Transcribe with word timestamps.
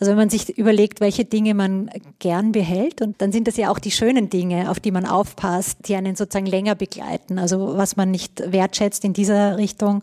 Also 0.00 0.12
wenn 0.12 0.16
man 0.16 0.30
sich 0.30 0.56
überlegt, 0.56 1.00
welche 1.00 1.26
Dinge 1.26 1.52
man 1.52 1.90
gern 2.18 2.52
behält 2.52 3.02
und 3.02 3.20
dann 3.20 3.32
sind 3.32 3.46
das 3.46 3.58
ja 3.58 3.70
auch 3.70 3.78
die 3.78 3.90
schönen 3.90 4.30
Dinge, 4.30 4.70
auf 4.70 4.80
die 4.80 4.92
man 4.92 5.04
aufpasst, 5.04 5.86
die 5.86 5.94
einen 5.94 6.16
sozusagen 6.16 6.46
länger 6.46 6.74
begleiten. 6.74 7.38
Also 7.38 7.76
was 7.76 7.96
man 7.96 8.10
nicht 8.10 8.42
wertschätzt 8.50 9.04
in 9.04 9.12
dieser 9.12 9.58
Richtung, 9.58 10.02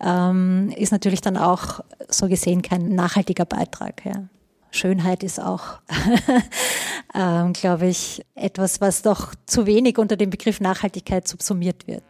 ähm, 0.00 0.72
ist 0.76 0.92
natürlich 0.92 1.20
dann 1.20 1.36
auch 1.36 1.80
so 2.08 2.26
gesehen 2.26 2.62
kein 2.62 2.94
nachhaltiger 2.94 3.44
Beitrag. 3.44 4.04
Ja. 4.06 4.24
Schönheit 4.70 5.22
ist 5.22 5.38
auch, 5.38 5.78
ähm, 7.14 7.52
glaube 7.52 7.86
ich, 7.86 8.24
etwas, 8.34 8.80
was 8.80 9.02
doch 9.02 9.34
zu 9.44 9.66
wenig 9.66 9.98
unter 9.98 10.16
dem 10.16 10.30
Begriff 10.30 10.58
Nachhaltigkeit 10.60 11.28
subsumiert 11.28 11.86
wird. 11.86 12.02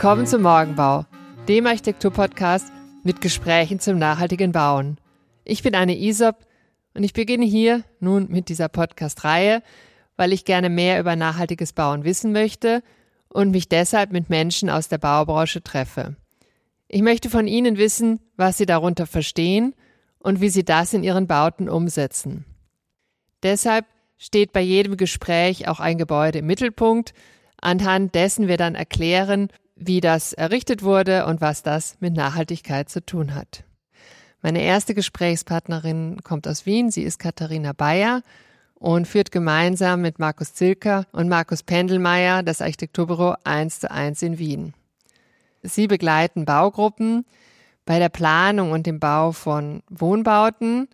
Willkommen 0.00 0.26
zum 0.26 0.40
Morgenbau, 0.40 1.04
dem 1.46 1.66
Architekturpodcast 1.66 2.72
mit 3.04 3.20
Gesprächen 3.20 3.80
zum 3.80 3.98
nachhaltigen 3.98 4.50
Bauen. 4.50 4.96
Ich 5.44 5.62
bin 5.62 5.74
Anne 5.74 5.94
Isop 5.94 6.46
und 6.94 7.02
ich 7.02 7.12
beginne 7.12 7.44
hier 7.44 7.84
nun 7.98 8.26
mit 8.30 8.48
dieser 8.48 8.70
Podcast-Reihe, 8.70 9.62
weil 10.16 10.32
ich 10.32 10.46
gerne 10.46 10.70
mehr 10.70 11.00
über 11.00 11.16
nachhaltiges 11.16 11.74
Bauen 11.74 12.04
wissen 12.04 12.32
möchte– 12.32 12.82
und 13.32 13.50
mich 13.50 13.68
deshalb 13.68 14.12
mit 14.12 14.28
Menschen 14.28 14.68
aus 14.68 14.88
der 14.88 14.98
Baubranche 14.98 15.62
treffe. 15.62 16.16
Ich 16.88 17.02
möchte 17.02 17.30
von 17.30 17.46
Ihnen 17.46 17.78
wissen, 17.78 18.20
was 18.36 18.58
Sie 18.58 18.66
darunter 18.66 19.06
verstehen 19.06 19.74
und 20.18 20.40
wie 20.40 20.50
Sie 20.50 20.64
das 20.64 20.92
in 20.92 21.04
Ihren 21.04 21.26
Bauten 21.26 21.68
umsetzen. 21.68 22.44
Deshalb 23.42 23.86
steht 24.18 24.52
bei 24.52 24.60
jedem 24.60 24.96
Gespräch 24.96 25.68
auch 25.68 25.80
ein 25.80 25.96
Gebäude 25.96 26.40
im 26.40 26.46
Mittelpunkt, 26.46 27.14
anhand 27.60 28.14
dessen 28.14 28.48
wir 28.48 28.56
dann 28.56 28.74
erklären, 28.74 29.48
wie 29.80 30.00
das 30.00 30.32
errichtet 30.32 30.82
wurde 30.82 31.26
und 31.26 31.40
was 31.40 31.62
das 31.62 31.96
mit 32.00 32.14
Nachhaltigkeit 32.14 32.88
zu 32.88 33.04
tun 33.04 33.34
hat. 33.34 33.64
Meine 34.42 34.62
erste 34.62 34.94
Gesprächspartnerin 34.94 36.20
kommt 36.22 36.46
aus 36.46 36.66
Wien, 36.66 36.90
sie 36.90 37.02
ist 37.02 37.18
Katharina 37.18 37.72
Bayer 37.72 38.22
und 38.74 39.08
führt 39.08 39.32
gemeinsam 39.32 40.02
mit 40.02 40.18
Markus 40.18 40.54
Zilker 40.54 41.06
und 41.12 41.28
Markus 41.28 41.62
Pendelmeier 41.62 42.42
das 42.42 42.62
Architekturbüro 42.62 43.34
1 43.44 43.80
zu 43.80 43.90
1 43.90 44.22
in 44.22 44.38
Wien. 44.38 44.74
Sie 45.62 45.86
begleiten 45.86 46.44
Baugruppen 46.44 47.26
bei 47.84 47.98
der 47.98 48.08
Planung 48.08 48.72
und 48.72 48.86
dem 48.86 49.00
Bau 49.00 49.32
von 49.32 49.82
Wohnbauten. 49.90 50.88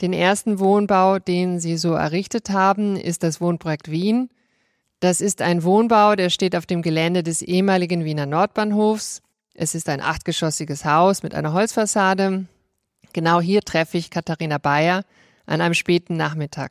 Den 0.00 0.12
ersten 0.12 0.58
Wohnbau, 0.58 1.18
den 1.18 1.60
sie 1.60 1.76
so 1.76 1.92
errichtet 1.92 2.50
haben, 2.50 2.96
ist 2.96 3.22
das 3.22 3.40
Wohnprojekt 3.40 3.90
Wien. 3.90 4.28
Das 5.02 5.20
ist 5.20 5.42
ein 5.42 5.64
Wohnbau, 5.64 6.14
der 6.14 6.30
steht 6.30 6.54
auf 6.54 6.64
dem 6.64 6.80
Gelände 6.80 7.24
des 7.24 7.42
ehemaligen 7.42 8.04
Wiener 8.04 8.24
Nordbahnhofs. 8.24 9.20
Es 9.52 9.74
ist 9.74 9.88
ein 9.88 10.00
achtgeschossiges 10.00 10.84
Haus 10.84 11.24
mit 11.24 11.34
einer 11.34 11.52
Holzfassade. 11.52 12.46
Genau 13.12 13.40
hier 13.40 13.62
treffe 13.62 13.98
ich 13.98 14.10
Katharina 14.10 14.58
Bayer 14.58 15.02
an 15.44 15.60
einem 15.60 15.74
späten 15.74 16.16
Nachmittag. 16.16 16.70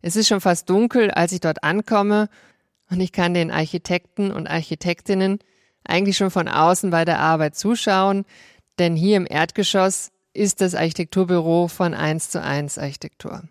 Es 0.00 0.16
ist 0.16 0.28
schon 0.28 0.40
fast 0.40 0.70
dunkel, 0.70 1.10
als 1.10 1.32
ich 1.32 1.40
dort 1.40 1.62
ankomme 1.62 2.30
und 2.88 3.02
ich 3.02 3.12
kann 3.12 3.34
den 3.34 3.50
Architekten 3.50 4.32
und 4.32 4.46
Architektinnen 4.46 5.38
eigentlich 5.84 6.16
schon 6.16 6.30
von 6.30 6.48
außen 6.48 6.88
bei 6.88 7.04
der 7.04 7.20
Arbeit 7.20 7.54
zuschauen, 7.54 8.24
denn 8.78 8.96
hier 8.96 9.18
im 9.18 9.26
Erdgeschoss 9.28 10.10
ist 10.32 10.62
das 10.62 10.74
Architekturbüro 10.74 11.68
von 11.68 11.92
1 11.92 12.30
zu 12.30 12.40
1 12.40 12.78
Architektur. 12.78 13.42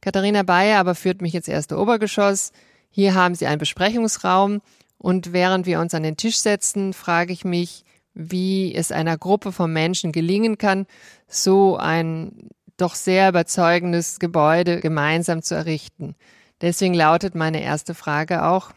Katharina 0.00 0.42
Bayer 0.42 0.80
aber 0.80 0.96
führt 0.96 1.22
mich 1.22 1.36
ins 1.36 1.46
erste 1.46 1.78
Obergeschoss. 1.78 2.50
Hier 2.90 3.14
haben 3.14 3.34
sie 3.34 3.46
einen 3.46 3.58
Besprechungsraum 3.58 4.60
und 4.98 5.32
während 5.32 5.66
wir 5.66 5.80
uns 5.80 5.94
an 5.94 6.02
den 6.02 6.16
Tisch 6.16 6.38
setzen, 6.38 6.92
frage 6.92 7.32
ich 7.32 7.44
mich, 7.44 7.84
wie 8.14 8.74
es 8.74 8.92
einer 8.92 9.18
Gruppe 9.18 9.52
von 9.52 9.72
Menschen 9.72 10.10
gelingen 10.10 10.56
kann, 10.56 10.86
so 11.28 11.76
ein 11.76 12.48
doch 12.76 12.94
sehr 12.94 13.28
überzeugendes 13.28 14.18
Gebäude 14.18 14.80
gemeinsam 14.80 15.42
zu 15.42 15.54
errichten. 15.54 16.14
Deswegen 16.60 16.94
lautet 16.94 17.34
meine 17.34 17.62
erste 17.62 17.94
Frage 17.94 18.44
auch, 18.44 18.72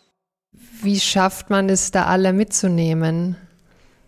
wie 0.81 0.99
schafft 0.99 1.49
man 1.49 1.69
es, 1.69 1.91
da 1.91 2.05
alle 2.05 2.33
mitzunehmen? 2.33 3.37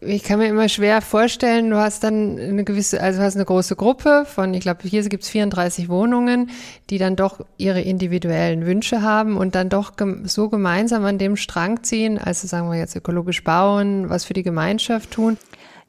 Ich 0.04 0.24
kann 0.24 0.40
mir 0.40 0.48
immer 0.48 0.68
schwer 0.68 1.00
vorstellen, 1.00 1.70
du 1.70 1.78
hast 1.78 2.04
dann 2.04 2.40
eine 2.40 2.64
gewisse, 2.64 3.00
also 3.00 3.20
du 3.20 3.26
hast 3.26 3.36
eine 3.36 3.46
große 3.46 3.76
Gruppe 3.76 4.26
von, 4.26 4.52
ich 4.56 4.62
glaube, 4.62 4.80
hier 4.88 5.08
gibt 5.08 5.22
es 5.22 5.30
34 5.30 5.90
Wohnungen, 5.90 6.50
die 6.90 6.98
dann 6.98 7.16
doch 7.16 7.42
ihre 7.58 7.82
individuellen 7.82 8.66
Wünsche 8.66 9.04
haben 9.04 9.38
und 9.38 9.54
dann 9.54 9.70
doch 9.70 9.94
so 10.24 10.50
gemeinsam 10.50 11.06
an 11.06 11.20
dem 11.20 11.36
Strang 11.36 11.84
ziehen, 11.84 12.18
also 12.18 12.48
sagen 12.48 12.72
wir 12.72 12.80
jetzt 12.80 12.96
ökologisch 12.96 13.44
bauen, 13.44 14.10
was 14.10 14.26
für 14.26 14.34
die 14.34 14.42
Gemeinschaft 14.42 15.12
tun. 15.12 15.38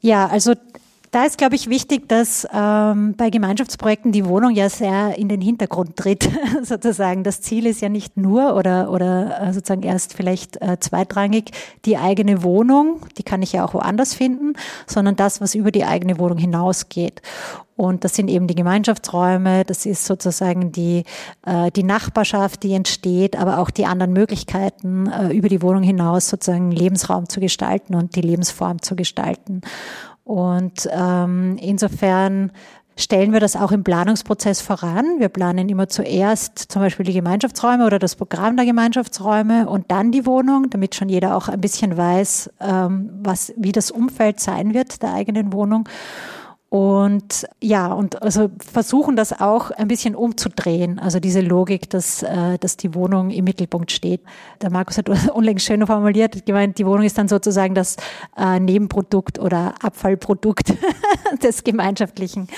Ja, 0.03 0.27
also 0.27 0.53
da 1.13 1.27
ist, 1.27 1.37
glaube 1.37 1.55
ich, 1.57 1.69
wichtig, 1.69 2.09
dass 2.09 2.49
ähm, 2.55 3.15
bei 3.19 3.29
Gemeinschaftsprojekten 3.29 4.13
die 4.13 4.25
Wohnung 4.25 4.51
ja 4.51 4.71
sehr 4.71 5.19
in 5.19 5.29
den 5.29 5.43
Hintergrund 5.43 5.97
tritt, 5.97 6.27
sozusagen. 6.63 7.23
Das 7.23 7.43
Ziel 7.43 7.67
ist 7.67 7.83
ja 7.83 7.91
nicht 7.91 8.17
nur 8.17 8.57
oder, 8.57 8.91
oder 8.91 9.43
äh, 9.43 9.53
sozusagen 9.53 9.83
erst 9.83 10.15
vielleicht 10.15 10.61
äh, 10.63 10.79
zweitrangig 10.81 11.51
die 11.85 11.99
eigene 11.99 12.43
Wohnung, 12.43 13.01
die 13.19 13.25
kann 13.25 13.43
ich 13.43 13.53
ja 13.53 13.63
auch 13.63 13.75
woanders 13.75 14.15
finden, 14.15 14.55
sondern 14.87 15.15
das, 15.15 15.43
was 15.43 15.55
über 15.55 15.71
die 15.71 15.85
eigene 15.85 16.19
Wohnung 16.19 16.39
hinausgeht. 16.39 17.21
Und 17.77 18.05
das 18.05 18.15
sind 18.15 18.29
eben 18.29 18.47
die 18.47 18.55
Gemeinschaftsräume, 18.55 19.65
das 19.65 19.87
ist 19.87 20.07
sozusagen 20.07 20.73
die, 20.73 21.05
äh, 21.45 21.71
die 21.73 21.83
Nachbarschaft, 21.83 22.63
die 22.63 22.73
entsteht, 22.73 23.37
aber 23.37 23.59
auch 23.59 23.71
die 23.71 23.85
anderen 23.85 24.15
Möglichkeiten, 24.15 25.09
äh, 25.09 25.33
über 25.33 25.49
die 25.49 25.61
Wohnung 25.61 25.83
hinaus 25.83 26.29
sozusagen 26.31 26.71
Lebensraum 26.71 27.29
zu 27.29 27.41
gestalten 27.41 27.95
und 27.95 28.17
die 28.17 28.23
Lebensform 28.23 28.81
zu 28.81 28.97
gestalten. 28.97 29.61
Und 30.25 30.89
ähm, 30.93 31.57
insofern 31.61 32.53
stellen 32.97 33.33
wir 33.33 33.41
das 33.41 33.57
auch 33.57 33.73
im 33.73 33.85
Planungsprozess 33.85 34.61
voran. 34.61 35.19
Wir 35.19 35.29
planen 35.29 35.69
immer 35.69 35.89
zuerst 35.89 36.59
zum 36.59 36.83
Beispiel 36.83 37.07
die 37.07 37.15
Gemeinschaftsräume 37.15 37.87
oder 37.87 37.99
das 37.99 38.17
Programm 38.17 38.57
der 38.57 38.67
Gemeinschaftsräume 38.67 39.69
und 39.69 39.91
dann 39.91 40.13
die 40.13 40.27
Wohnung, 40.27 40.69
damit 40.71 40.95
schon 40.95 41.09
jeder 41.09 41.37
auch 41.37 41.49
ein 41.49 41.61
bisschen 41.61 41.97
weiß, 41.97 42.51
ähm, 42.61 43.11
was, 43.23 43.53
wie 43.57 43.73
das 43.73 43.91
Umfeld 43.91 44.41
sein 44.41 44.75
wird 44.75 45.03
der 45.03 45.15
eigenen 45.15 45.53
Wohnung. 45.53 45.89
Und 46.73 47.47
ja, 47.61 47.93
und 47.93 48.23
also 48.23 48.49
versuchen 48.59 49.15
das 49.15 49.39
auch 49.39 49.73
ein 49.73 49.89
bisschen 49.89 50.15
umzudrehen. 50.15 50.99
Also 50.99 51.21
diese 51.21 51.43
Logik, 51.43 51.91
dass, 51.91 52.23
äh, 52.23 52.57
dass 52.59 52.79
die 52.79 52.95
Wohnung 52.95 53.29
im 53.29 53.45
Mittelpunkt 53.45 53.93
steht. 53.93 54.23
Der 54.63 54.71
Markus 54.71 54.97
hat 54.97 55.11
unlängst 55.35 55.67
schön 55.67 55.87
formuliert, 55.87 56.47
gemeint, 56.47 56.79
die 56.79 56.87
Wohnung 56.87 57.05
ist 57.05 57.19
dann 57.19 57.29
sozusagen 57.29 57.75
das 57.75 57.99
äh, 58.39 58.59
Nebenprodukt 58.59 59.39
oder 59.39 59.75
Abfallprodukt 59.83 60.73
des 61.43 61.63
gemeinschaftlichen 61.63 62.49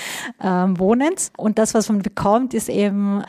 ähm, 0.41 0.79
Wohnens. 0.79 1.33
Und 1.35 1.59
das, 1.59 1.73
was 1.73 1.89
man 1.89 2.01
bekommt, 2.01 2.53
ist 2.53 2.69
eben 2.69 3.21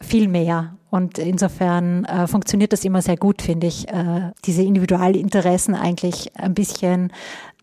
viel 0.00 0.26
mehr. 0.26 0.76
Und 0.90 1.18
insofern 1.18 2.04
äh, 2.06 2.26
funktioniert 2.26 2.72
das 2.72 2.84
immer 2.84 3.00
sehr 3.00 3.16
gut, 3.16 3.42
finde 3.42 3.68
ich, 3.68 3.86
äh, 3.86 4.32
diese 4.44 4.62
Individualinteressen 4.62 5.76
eigentlich 5.76 6.36
ein 6.36 6.54
bisschen 6.54 7.12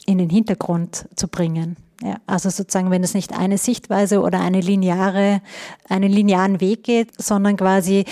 in 0.06 0.18
den 0.18 0.30
Hintergrund 0.30 1.10
zu 1.18 1.28
bringen. 1.28 1.76
Ja, 2.02 2.16
also 2.28 2.50
sozusagen, 2.50 2.92
wenn 2.92 3.04
es 3.04 3.14
nicht 3.14 3.34
eine 3.38 3.58
Sichtweise 3.58 4.22
oder 4.22 4.40
eine 4.40 4.62
lineare, 4.62 5.42
einen 5.90 6.10
linearen 6.10 6.62
Weg 6.62 6.86
geht, 6.86 7.22
sondern 7.22 7.58
quasi 7.58 8.06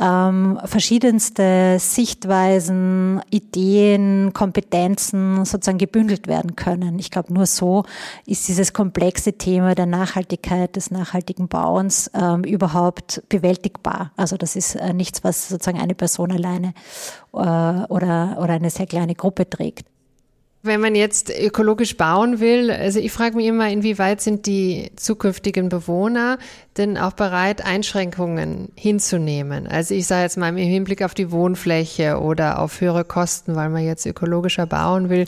ähm, 0.00 0.58
verschiedenste 0.64 1.76
Sichtweisen, 1.78 3.20
Ideen, 3.28 4.32
Kompetenzen 4.32 5.44
sozusagen 5.44 5.76
gebündelt 5.76 6.26
werden 6.26 6.56
können. 6.56 6.98
Ich 6.98 7.10
glaube, 7.10 7.34
nur 7.34 7.44
so 7.44 7.84
ist 8.24 8.48
dieses 8.48 8.72
komplexe 8.72 9.34
Thema 9.34 9.74
der 9.74 9.86
Nachhaltigkeit, 9.86 10.74
des 10.74 10.90
nachhaltigen 10.90 11.48
Bauens 11.48 12.10
ähm, 12.14 12.44
überhaupt 12.44 13.22
bewältigbar. 13.28 14.12
Also 14.16 14.38
das 14.38 14.56
ist 14.56 14.76
äh, 14.76 14.94
nichts, 14.94 15.22
was 15.22 15.50
sozusagen 15.50 15.80
eine 15.80 15.94
Person 15.94 16.32
alleine 16.32 16.72
äh, 17.34 17.36
oder, 17.36 18.38
oder 18.40 18.54
eine 18.54 18.70
sehr 18.70 18.86
kleine 18.86 19.14
Gruppe 19.14 19.50
trägt. 19.50 19.86
Wenn 20.66 20.80
man 20.80 20.94
jetzt 20.94 21.28
ökologisch 21.28 21.98
bauen 21.98 22.40
will, 22.40 22.70
also 22.70 22.98
ich 22.98 23.12
frage 23.12 23.36
mich 23.36 23.44
immer, 23.44 23.68
inwieweit 23.68 24.22
sind 24.22 24.46
die 24.46 24.90
zukünftigen 24.96 25.68
Bewohner 25.68 26.38
denn 26.78 26.96
auch 26.96 27.12
bereit, 27.12 27.62
Einschränkungen 27.62 28.72
hinzunehmen? 28.74 29.66
Also 29.66 29.92
ich 29.92 30.06
sage 30.06 30.22
jetzt 30.22 30.38
mal 30.38 30.48
im 30.48 30.56
Hinblick 30.56 31.02
auf 31.02 31.12
die 31.12 31.30
Wohnfläche 31.30 32.18
oder 32.18 32.60
auf 32.60 32.80
höhere 32.80 33.04
Kosten, 33.04 33.54
weil 33.56 33.68
man 33.68 33.84
jetzt 33.84 34.06
ökologischer 34.06 34.64
bauen 34.64 35.10
will. 35.10 35.26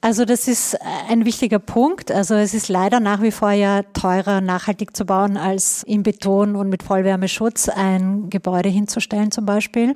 Also 0.00 0.24
das 0.24 0.48
ist 0.48 0.76
ein 1.08 1.24
wichtiger 1.24 1.60
Punkt. 1.60 2.10
Also 2.10 2.34
es 2.34 2.52
ist 2.52 2.68
leider 2.68 2.98
nach 2.98 3.22
wie 3.22 3.30
vor 3.30 3.52
ja 3.52 3.84
teurer, 3.92 4.40
nachhaltig 4.40 4.96
zu 4.96 5.04
bauen, 5.04 5.36
als 5.36 5.84
in 5.84 6.02
Beton 6.02 6.56
und 6.56 6.68
mit 6.68 6.82
Vollwärmeschutz 6.82 7.68
ein 7.68 8.28
Gebäude 8.28 8.70
hinzustellen 8.70 9.30
zum 9.30 9.46
Beispiel. 9.46 9.94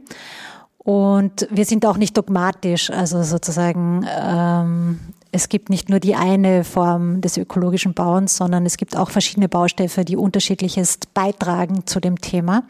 Und 0.85 1.49
wir 1.51 1.65
sind 1.65 1.87
auch 1.87 1.97
nicht 1.97 2.17
dogmatisch, 2.17 2.91
also 2.91 3.23
sozusagen, 3.23 4.07
ähm, 4.07 5.01
es 5.33 5.49
gibt 5.49 5.71
nicht 5.71 5.89
nur 5.89 5.99
die 5.99 6.15
eine 6.15 6.63
Form 6.63 7.23
des 7.23 7.39
ökologischen 7.39 7.95
Bauens, 7.95 8.37
sondern 8.37 8.67
es 8.67 8.77
gibt 8.77 8.95
auch 8.95 9.09
verschiedene 9.11 9.49
Baustoffe, 9.49 10.05
die 10.05 10.17
unterschiedliches 10.17 10.99
beitragen 11.15 11.87
zu 11.87 12.01
dem 12.01 12.21
Thema. 12.21 12.65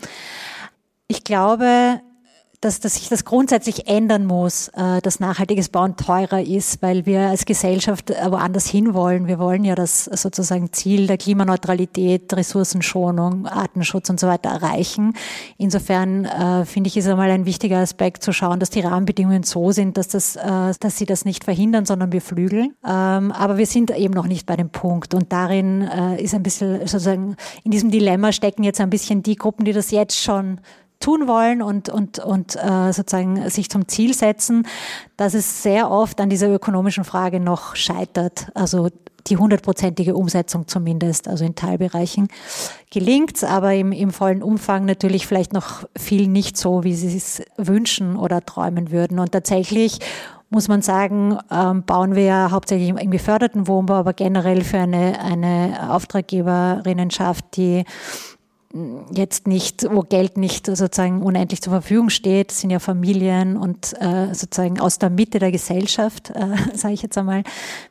Ich 1.08 1.24
glaube, 1.24 2.00
dass, 2.64 2.80
dass 2.80 2.94
sich 2.94 3.08
das 3.08 3.24
grundsätzlich 3.24 3.86
ändern 3.86 4.24
muss, 4.24 4.68
äh, 4.68 5.00
dass 5.02 5.20
nachhaltiges 5.20 5.68
Bauen 5.68 5.96
teurer 5.96 6.40
ist, 6.40 6.80
weil 6.82 7.06
wir 7.06 7.28
als 7.28 7.44
Gesellschaft 7.44 8.10
woanders 8.10 8.66
hinwollen. 8.66 9.26
Wir 9.26 9.38
wollen 9.38 9.64
ja 9.64 9.74
das 9.74 10.04
sozusagen 10.04 10.72
Ziel 10.72 11.06
der 11.06 11.18
Klimaneutralität, 11.18 12.32
Ressourcenschonung, 12.32 13.46
Artenschutz 13.46 14.08
und 14.08 14.18
so 14.18 14.26
weiter 14.26 14.50
erreichen. 14.50 15.14
Insofern 15.58 16.24
äh, 16.24 16.64
finde 16.64 16.88
ich, 16.88 16.96
ist 16.96 17.06
einmal 17.06 17.30
ein 17.30 17.44
wichtiger 17.44 17.78
Aspekt 17.78 18.22
zu 18.22 18.32
schauen, 18.32 18.60
dass 18.60 18.70
die 18.70 18.80
Rahmenbedingungen 18.80 19.42
so 19.42 19.72
sind, 19.72 19.96
dass, 19.98 20.08
das, 20.08 20.36
äh, 20.36 20.72
dass 20.80 20.96
sie 20.96 21.06
das 21.06 21.24
nicht 21.24 21.44
verhindern, 21.44 21.84
sondern 21.84 22.10
beflügeln. 22.10 22.74
Ähm, 22.84 23.30
aber 23.32 23.58
wir 23.58 23.66
sind 23.66 23.90
eben 23.90 24.14
noch 24.14 24.26
nicht 24.26 24.46
bei 24.46 24.56
dem 24.56 24.70
Punkt. 24.70 25.12
Und 25.14 25.32
darin 25.32 25.82
äh, 25.82 26.22
ist 26.22 26.34
ein 26.34 26.42
bisschen 26.42 26.80
sozusagen, 26.80 27.36
in 27.62 27.70
diesem 27.70 27.90
Dilemma 27.90 28.32
stecken 28.32 28.64
jetzt 28.64 28.80
ein 28.80 28.90
bisschen 28.90 29.22
die 29.22 29.36
Gruppen, 29.36 29.64
die 29.64 29.72
das 29.72 29.90
jetzt 29.90 30.18
schon 30.18 30.60
tun 31.04 31.28
wollen 31.28 31.60
und, 31.60 31.90
und, 31.90 32.18
und 32.18 32.56
äh, 32.56 32.92
sozusagen 32.92 33.50
sich 33.50 33.68
zum 33.68 33.88
Ziel 33.88 34.14
setzen, 34.14 34.66
dass 35.18 35.34
es 35.34 35.62
sehr 35.62 35.90
oft 35.90 36.18
an 36.20 36.30
dieser 36.30 36.48
ökonomischen 36.48 37.04
Frage 37.04 37.40
noch 37.40 37.76
scheitert. 37.76 38.48
Also 38.54 38.88
die 39.26 39.36
hundertprozentige 39.36 40.14
Umsetzung 40.14 40.66
zumindest, 40.66 41.28
also 41.28 41.44
in 41.44 41.54
Teilbereichen 41.54 42.28
gelingt 42.90 43.42
aber 43.44 43.74
im, 43.74 43.92
im 43.92 44.10
vollen 44.10 44.42
Umfang 44.42 44.84
natürlich 44.84 45.26
vielleicht 45.26 45.52
noch 45.52 45.84
viel 45.96 46.28
nicht 46.28 46.56
so, 46.56 46.84
wie 46.84 46.94
sie 46.94 47.16
es 47.16 47.42
wünschen 47.56 48.16
oder 48.16 48.44
träumen 48.44 48.90
würden. 48.90 49.18
Und 49.18 49.32
tatsächlich 49.32 49.98
muss 50.50 50.68
man 50.68 50.82
sagen, 50.82 51.38
ähm, 51.50 51.82
bauen 51.84 52.14
wir 52.14 52.24
ja 52.24 52.50
hauptsächlich 52.50 52.90
im 52.90 53.10
geförderten 53.10 53.66
Wohnbau, 53.66 53.94
aber 53.94 54.12
generell 54.12 54.62
für 54.62 54.78
eine, 54.78 55.20
eine 55.20 55.90
Auftraggeberinnenschaft, 55.90 57.44
die 57.56 57.84
jetzt 59.12 59.46
nicht, 59.46 59.86
wo 59.88 60.00
Geld 60.00 60.36
nicht 60.36 60.66
sozusagen 60.66 61.22
unendlich 61.22 61.62
zur 61.62 61.72
Verfügung 61.72 62.10
steht, 62.10 62.50
sind 62.50 62.70
ja 62.70 62.80
Familien 62.80 63.56
und 63.56 63.94
äh, 64.00 64.34
sozusagen 64.34 64.80
aus 64.80 64.98
der 64.98 65.10
Mitte 65.10 65.38
der 65.38 65.52
Gesellschaft, 65.52 66.30
äh, 66.30 66.56
sage 66.74 66.94
ich 66.94 67.02
jetzt 67.02 67.16
einmal, 67.16 67.44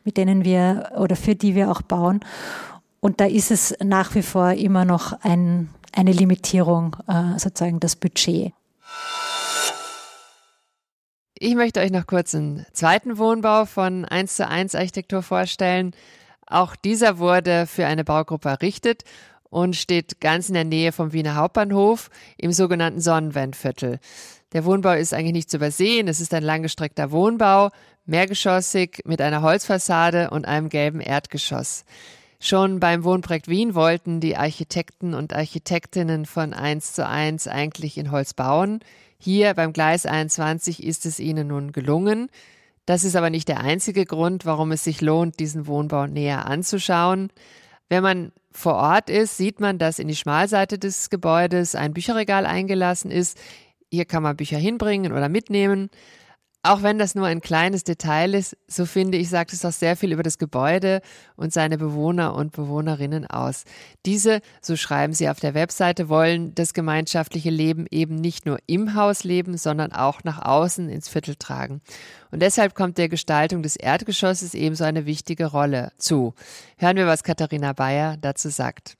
mit 0.03 0.17
denen 0.17 0.43
wir 0.43 0.91
oder 0.97 1.15
für 1.15 1.35
die 1.35 1.55
wir 1.55 1.71
auch 1.71 1.81
bauen. 1.81 2.19
Und 2.99 3.21
da 3.21 3.25
ist 3.25 3.51
es 3.51 3.75
nach 3.81 4.15
wie 4.15 4.21
vor 4.21 4.51
immer 4.51 4.83
noch 4.83 5.13
ein, 5.21 5.69
eine 5.93 6.11
Limitierung, 6.11 6.97
äh, 7.07 7.39
sozusagen 7.39 7.79
das 7.79 7.95
Budget. 7.95 8.53
Ich 11.35 11.55
möchte 11.55 11.79
euch 11.79 11.91
noch 11.91 12.07
kurz 12.07 12.35
einen 12.35 12.65
zweiten 12.73 13.17
Wohnbau 13.17 13.65
von 13.65 14.05
1 14.05 14.35
zu 14.35 14.47
1 14.47 14.75
Architektur 14.75 15.23
vorstellen. 15.23 15.93
Auch 16.45 16.75
dieser 16.75 17.19
wurde 17.19 17.67
für 17.67 17.85
eine 17.85 18.03
Baugruppe 18.03 18.49
errichtet 18.49 19.03
und 19.53 19.75
steht 19.75 20.19
ganz 20.19 20.49
in 20.49 20.55
der 20.55 20.63
Nähe 20.63 20.91
vom 20.91 21.13
Wiener 21.13 21.35
Hauptbahnhof 21.35 22.09
im 22.37 22.51
sogenannten 22.51 22.99
Sonnenwendviertel. 22.99 23.99
Der 24.51 24.65
Wohnbau 24.65 24.93
ist 24.93 25.13
eigentlich 25.13 25.33
nicht 25.33 25.51
zu 25.51 25.57
übersehen. 25.57 26.07
Es 26.07 26.19
ist 26.19 26.33
ein 26.33 26.41
langgestreckter 26.41 27.11
Wohnbau, 27.11 27.69
mehrgeschossig 28.05 29.01
mit 29.05 29.21
einer 29.21 29.43
Holzfassade 29.43 30.31
und 30.31 30.45
einem 30.45 30.69
gelben 30.69 31.01
Erdgeschoss. 31.01 31.85
Schon 32.39 32.79
beim 32.79 33.03
Wohnprojekt 33.03 33.47
Wien 33.47 33.75
wollten 33.75 34.19
die 34.19 34.35
Architekten 34.35 35.13
und 35.13 35.33
Architektinnen 35.33 36.25
von 36.25 36.53
1 36.53 36.93
zu 36.93 37.07
1 37.07 37.47
eigentlich 37.47 37.97
in 37.97 38.09
Holz 38.09 38.33
bauen. 38.33 38.79
Hier 39.19 39.53
beim 39.53 39.71
Gleis 39.71 40.07
21 40.07 40.83
ist 40.83 41.05
es 41.05 41.19
ihnen 41.19 41.47
nun 41.47 41.71
gelungen. 41.71 42.29
Das 42.87 43.03
ist 43.03 43.15
aber 43.15 43.29
nicht 43.29 43.47
der 43.47 43.61
einzige 43.61 44.05
Grund, 44.05 44.47
warum 44.47 44.71
es 44.71 44.83
sich 44.83 44.99
lohnt, 44.99 45.39
diesen 45.39 45.67
Wohnbau 45.67 46.07
näher 46.07 46.47
anzuschauen. 46.47 47.29
Wenn 47.87 48.03
man 48.03 48.31
vor 48.53 48.75
Ort 48.75 49.09
ist, 49.09 49.37
sieht 49.37 49.59
man, 49.59 49.77
dass 49.77 49.99
in 49.99 50.07
die 50.07 50.15
Schmalseite 50.15 50.77
des 50.77 51.09
Gebäudes 51.09 51.75
ein 51.75 51.93
Bücherregal 51.93 52.45
eingelassen 52.45 53.11
ist. 53.11 53.37
Hier 53.91 54.05
kann 54.05 54.23
man 54.23 54.37
Bücher 54.37 54.57
hinbringen 54.57 55.11
oder 55.11 55.29
mitnehmen. 55.29 55.89
Auch 56.65 56.81
wenn 56.81 56.97
das 56.97 57.13
nur 57.13 57.27
ein 57.27 57.41
kleines 57.41 57.83
Detail 57.83 58.33
ist, 58.33 58.55
so 58.67 58.85
finde 58.85 59.17
ich, 59.17 59.27
sagt 59.27 59.51
es 59.51 59.65
auch 59.65 59.73
sehr 59.73 59.97
viel 59.97 60.13
über 60.13 60.23
das 60.23 60.37
Gebäude 60.37 61.01
und 61.35 61.51
seine 61.51 61.77
Bewohner 61.77 62.35
und 62.35 62.53
Bewohnerinnen 62.53 63.27
aus. 63.27 63.65
Diese, 64.05 64.39
so 64.61 64.77
schreiben 64.77 65.11
sie 65.11 65.27
auf 65.27 65.41
der 65.41 65.55
Webseite, 65.55 66.07
wollen 66.07 66.55
das 66.55 66.73
gemeinschaftliche 66.73 67.49
Leben 67.49 67.85
eben 67.91 68.15
nicht 68.15 68.45
nur 68.45 68.59
im 68.65 68.95
Haus 68.95 69.25
leben, 69.25 69.57
sondern 69.57 69.91
auch 69.91 70.23
nach 70.23 70.41
außen 70.41 70.87
ins 70.87 71.09
Viertel 71.09 71.35
tragen. 71.35 71.81
Und 72.31 72.41
deshalb 72.41 72.75
kommt 72.75 72.97
der 72.97 73.09
Gestaltung 73.09 73.61
des 73.61 73.75
Erdgeschosses 73.75 74.53
ebenso 74.53 74.85
eine 74.85 75.05
wichtige 75.05 75.47
Rolle 75.47 75.91
zu. 75.97 76.33
Hören 76.77 76.95
wir, 76.95 77.07
was 77.07 77.23
Katharina 77.23 77.73
Bayer 77.73 78.15
dazu 78.15 78.47
sagt. 78.47 78.95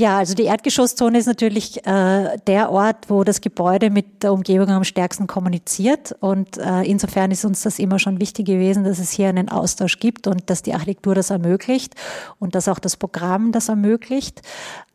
Ja, 0.00 0.16
also 0.16 0.32
die 0.32 0.44
Erdgeschosszone 0.44 1.18
ist 1.18 1.26
natürlich 1.26 1.86
äh, 1.86 2.38
der 2.46 2.72
Ort, 2.72 3.10
wo 3.10 3.22
das 3.22 3.42
Gebäude 3.42 3.90
mit 3.90 4.22
der 4.22 4.32
Umgebung 4.32 4.70
am 4.70 4.82
stärksten 4.82 5.26
kommuniziert. 5.26 6.16
Und 6.20 6.56
äh, 6.56 6.84
insofern 6.84 7.30
ist 7.30 7.44
uns 7.44 7.64
das 7.64 7.78
immer 7.78 7.98
schon 7.98 8.18
wichtig 8.18 8.46
gewesen, 8.46 8.84
dass 8.84 8.98
es 8.98 9.10
hier 9.10 9.28
einen 9.28 9.50
Austausch 9.50 9.98
gibt 9.98 10.26
und 10.26 10.48
dass 10.48 10.62
die 10.62 10.72
Architektur 10.72 11.14
das 11.14 11.28
ermöglicht 11.28 11.96
und 12.38 12.54
dass 12.54 12.66
auch 12.66 12.78
das 12.78 12.96
Programm 12.96 13.52
das 13.52 13.68
ermöglicht. 13.68 14.40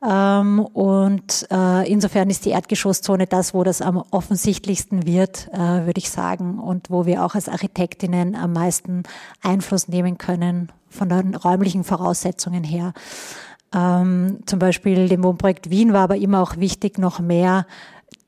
Ähm, 0.03 0.61
und 0.73 1.45
äh, 1.51 1.87
insofern 1.87 2.31
ist 2.31 2.43
die 2.45 2.49
Erdgeschosszone 2.49 3.27
das, 3.27 3.53
wo 3.53 3.63
das 3.63 3.83
am 3.83 4.03
offensichtlichsten 4.09 5.05
wird, 5.05 5.49
äh, 5.53 5.85
würde 5.85 5.99
ich 5.99 6.09
sagen, 6.09 6.57
und 6.57 6.89
wo 6.89 7.05
wir 7.05 7.23
auch 7.23 7.35
als 7.35 7.47
Architektinnen 7.47 8.35
am 8.35 8.53
meisten 8.53 9.03
Einfluss 9.43 9.87
nehmen 9.87 10.17
können 10.17 10.71
von 10.89 11.09
den 11.09 11.35
räumlichen 11.35 11.83
Voraussetzungen 11.83 12.63
her. 12.63 12.93
Ähm, 13.75 14.39
zum 14.45 14.59
Beispiel 14.59 15.09
dem 15.09 15.23
Wohnprojekt 15.23 15.69
Wien 15.69 15.91
war 15.91 16.03
aber 16.03 16.15
immer 16.15 16.41
auch 16.41 16.57
wichtig, 16.57 16.97
noch 16.97 17.19
mehr 17.19 17.65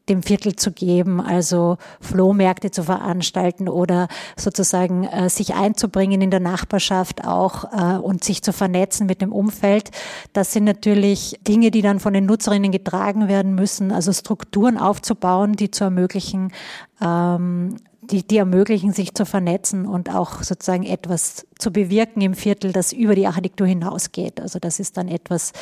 dem 0.10 0.24
Viertel 0.24 0.56
zu 0.56 0.72
geben, 0.72 1.20
also 1.20 1.78
Flohmärkte 2.00 2.72
zu 2.72 2.84
veranstalten 2.84 3.68
oder 3.68 4.08
sozusagen 4.38 5.04
äh, 5.04 5.30
sich 5.30 5.56
einzubringen 5.56 6.22
in 6.22 6.32
der 6.32 6.40
Nachbarschaft 6.40 7.26
auch 7.26 7.66
äh, 7.74 7.98
und 7.98 8.24
sich 8.24 8.42
zu 8.42 8.54
vernetzen 8.54 9.06
mit 9.06 9.22
dem 9.22 9.32
Umfeld. 9.34 9.92
Das 10.34 10.54
sind 10.54 10.64
natürlich 10.64 11.40
Dinge, 11.46 11.72
die 11.72 11.82
dann 11.82 12.00
von 12.00 12.14
den 12.14 12.26
Nutzerinnen 12.26 12.72
getragen 12.72 13.28
werden 13.28 13.56
müssen, 13.56 13.92
also 13.92 14.14
Strukturen 14.14 14.78
aufzubauen, 14.78 15.54
die 15.54 15.72
zu 15.72 15.84
ermöglichen, 15.84 16.54
ähm, 17.02 17.76
die, 18.08 18.26
die 18.26 18.38
ermöglichen, 18.38 18.94
sich 18.94 19.14
zu 19.14 19.26
vernetzen 19.26 19.86
und 19.86 20.14
auch 20.14 20.42
sozusagen 20.44 20.84
etwas 20.84 21.46
zu 21.60 21.72
bewirken 21.72 22.22
im 22.22 22.34
Viertel, 22.34 22.72
das 22.72 22.94
über 22.94 23.16
die 23.16 23.28
Architektur 23.28 23.68
hinausgeht. 23.68 24.42
Also 24.42 24.60
das 24.60 24.80
ist 24.80 24.98
dann 24.98 25.08
etwas, 25.08 25.54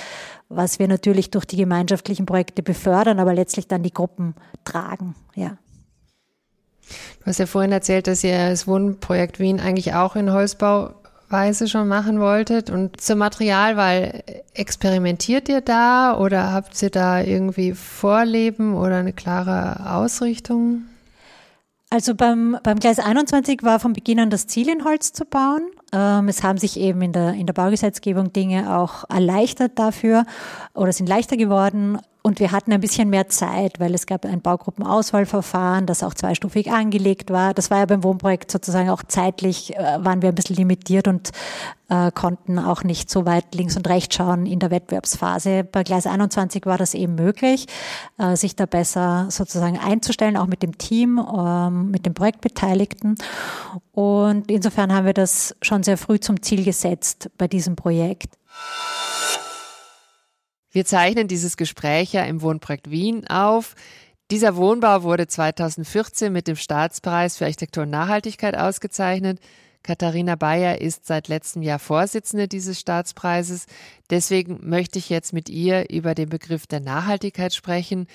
was 0.49 0.79
wir 0.79 0.87
natürlich 0.87 1.31
durch 1.31 1.45
die 1.45 1.57
gemeinschaftlichen 1.57 2.25
Projekte 2.25 2.63
befördern, 2.63 3.19
aber 3.19 3.33
letztlich 3.33 3.67
dann 3.67 3.83
die 3.83 3.93
Gruppen 3.93 4.35
tragen, 4.63 5.15
ja. 5.35 5.57
Du 7.19 7.25
hast 7.25 7.39
ja 7.39 7.47
vorhin 7.47 7.71
erzählt, 7.71 8.05
dass 8.05 8.23
ihr 8.23 8.49
das 8.49 8.67
Wohnprojekt 8.67 9.39
Wien 9.39 9.59
eigentlich 9.59 9.95
auch 9.95 10.15
in 10.15 10.31
Holzbauweise 10.31 11.67
schon 11.67 11.87
machen 11.87 12.19
wolltet. 12.19 12.69
Und 12.69 13.01
zur 13.01 13.15
Materialwahl, 13.15 14.23
experimentiert 14.53 15.49
ihr 15.49 15.61
da 15.61 16.15
oder 16.15 16.53
habt 16.53 16.79
ihr 16.83 16.91
da 16.91 17.21
irgendwie 17.21 17.73
Vorleben 17.73 18.75
oder 18.75 18.97
eine 18.97 19.13
klare 19.13 19.95
Ausrichtung? 19.95 20.83
Also 21.95 22.13
beim, 22.13 22.57
beim 22.61 22.77
Gleis 22.77 22.99
21 22.99 23.63
war 23.63 23.79
von 23.79 23.93
Beginn 23.93 24.19
an 24.19 24.29
das 24.29 24.47
Ziel, 24.47 24.67
in 24.67 24.83
Holz 24.83 25.13
zu 25.13 25.23
bauen. 25.23 25.61
Ähm, 25.93 26.27
es 26.27 26.43
haben 26.43 26.57
sich 26.57 26.77
eben 26.77 27.01
in 27.01 27.13
der, 27.13 27.35
in 27.35 27.45
der 27.45 27.53
Baugesetzgebung 27.53 28.33
Dinge 28.33 28.77
auch 28.77 29.05
erleichtert 29.09 29.79
dafür 29.79 30.25
oder 30.73 30.91
sind 30.91 31.07
leichter 31.07 31.37
geworden. 31.37 31.97
Und 32.25 32.39
wir 32.39 32.51
hatten 32.51 32.73
ein 32.73 32.81
bisschen 32.81 33.11
mehr 33.11 33.29
Zeit, 33.29 33.79
weil 33.79 33.93
es 33.93 34.07
gab 34.07 34.25
ein 34.25 34.41
Baugruppenauswahlverfahren, 34.41 35.85
das 35.85 36.01
auch 36.01 36.15
zweistufig 36.15 36.71
angelegt 36.71 37.29
war. 37.29 37.53
Das 37.53 37.69
war 37.69 37.77
ja 37.77 37.85
beim 37.85 38.03
Wohnprojekt 38.03 38.49
sozusagen 38.49 38.89
auch 38.89 39.03
zeitlich, 39.03 39.75
äh, 39.75 40.03
waren 40.03 40.23
wir 40.23 40.29
ein 40.29 40.33
bisschen 40.35 40.55
limitiert 40.55 41.07
und 41.07 41.29
äh, 41.87 42.09
konnten 42.11 42.57
auch 42.57 42.83
nicht 42.83 43.11
so 43.11 43.27
weit 43.27 43.53
links 43.53 43.77
und 43.77 43.87
rechts 43.87 44.15
schauen 44.15 44.47
in 44.47 44.57
der 44.57 44.71
Wettbewerbsphase. 44.71 45.65
Bei 45.65 45.83
Gleis 45.83 46.07
21 46.07 46.65
war 46.65 46.79
das 46.79 46.95
eben 46.95 47.13
möglich, 47.13 47.67
äh, 48.17 48.35
sich 48.35 48.55
da 48.55 48.65
besser 48.65 49.27
sozusagen 49.29 49.77
einzustellen, 49.77 50.35
auch 50.35 50.47
mit 50.47 50.63
dem 50.63 50.79
Team, 50.79 51.19
ähm, 51.19 51.91
mit 51.91 52.07
den 52.07 52.15
Projektbeteiligten. 52.15 53.17
Und 53.91 54.49
insofern 54.49 54.95
haben 54.95 55.05
wir 55.05 55.13
das 55.13 55.55
schon 55.61 55.83
sehr 55.83 55.99
früh 55.99 56.19
zum 56.19 56.41
Ziel 56.41 56.63
gesetzt 56.63 57.29
bei 57.37 57.47
diesem 57.47 57.75
Projekt. 57.75 58.33
Wir 60.75 60.83
zeichnen 60.83 61.29
dieses 61.29 61.55
Gespräch 61.55 62.11
ja 62.11 62.25
im 62.25 62.41
Wohnprojekt 62.41 62.91
Wien 62.91 63.25
auf. 63.27 63.75
Dieser 64.29 64.57
Wohnbau 64.57 65.03
wurde 65.03 65.25
2014 65.25 66.33
mit 66.33 66.49
dem 66.49 66.57
Staatspreis 66.57 67.37
für 67.37 67.45
Architektur 67.45 67.83
und 67.83 67.91
Nachhaltigkeit 67.91 68.57
ausgezeichnet. 68.57 69.39
Katharina 69.83 70.35
Bayer 70.35 70.81
ist 70.81 71.05
seit 71.05 71.29
letztem 71.29 71.61
Jahr 71.61 71.79
Vorsitzende 71.79 72.49
dieses 72.49 72.77
Staatspreises. 72.77 73.67
Deswegen 74.09 74.67
möchte 74.69 74.99
ich 74.99 75.09
jetzt 75.09 75.31
mit 75.31 75.47
ihr 75.47 75.89
über 75.89 76.13
den 76.13 76.27
Begriff 76.27 76.67
der 76.67 76.81
Nachhaltigkeit 76.81 77.53
sprechen. 77.53 78.07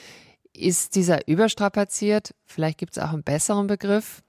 Ist 0.53 0.97
dieser 0.97 1.27
überstrapaziert? 1.29 2.35
Vielleicht 2.45 2.77
gibt 2.77 2.95
es 2.95 3.03
auch 3.03 3.15
einen 3.15 3.23
besseren 3.23 3.69
Begriff? 3.69 4.23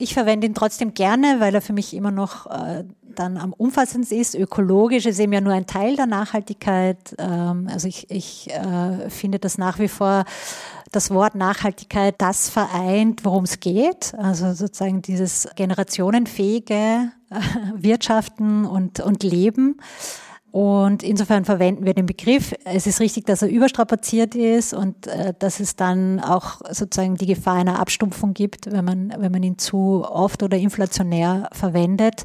Ich 0.00 0.14
verwende 0.14 0.46
ihn 0.46 0.54
trotzdem 0.54 0.94
gerne, 0.94 1.40
weil 1.40 1.54
er 1.54 1.60
für 1.60 1.74
mich 1.74 1.92
immer 1.92 2.10
noch 2.10 2.46
äh, 2.46 2.84
dann 3.14 3.36
am 3.36 3.52
umfassendsten 3.52 4.18
ist. 4.18 4.34
Ökologisch 4.34 5.04
ist 5.04 5.18
eben 5.18 5.34
ja 5.34 5.42
nur 5.42 5.52
ein 5.52 5.66
Teil 5.66 5.94
der 5.94 6.06
Nachhaltigkeit. 6.06 7.14
Ähm, 7.18 7.68
also 7.70 7.86
ich, 7.86 8.10
ich 8.10 8.50
äh, 8.50 9.10
finde 9.10 9.38
das 9.38 9.58
nach 9.58 9.78
wie 9.78 9.88
vor 9.88 10.24
das 10.90 11.10
Wort 11.10 11.34
Nachhaltigkeit 11.34 12.14
das 12.16 12.48
vereint, 12.48 13.26
worum 13.26 13.44
es 13.44 13.60
geht. 13.60 14.14
Also 14.16 14.54
sozusagen 14.54 15.02
dieses 15.02 15.46
generationenfähige 15.54 17.12
Wirtschaften 17.74 18.64
und, 18.64 19.00
und 19.00 19.22
Leben. 19.22 19.76
Und 20.52 21.04
insofern 21.04 21.44
verwenden 21.44 21.84
wir 21.84 21.94
den 21.94 22.06
Begriff. 22.06 22.52
Es 22.64 22.86
ist 22.86 22.98
richtig, 22.98 23.26
dass 23.26 23.42
er 23.42 23.48
überstrapaziert 23.48 24.34
ist 24.34 24.74
und 24.74 25.06
äh, 25.06 25.32
dass 25.38 25.60
es 25.60 25.76
dann 25.76 26.18
auch 26.18 26.60
sozusagen 26.70 27.16
die 27.16 27.26
Gefahr 27.26 27.54
einer 27.54 27.78
Abstumpfung 27.78 28.34
gibt, 28.34 28.70
wenn 28.72 28.84
man, 28.84 29.14
wenn 29.16 29.30
man 29.30 29.42
ihn 29.44 29.58
zu 29.58 30.04
oft 30.04 30.42
oder 30.42 30.56
inflationär 30.56 31.48
verwendet. 31.52 32.24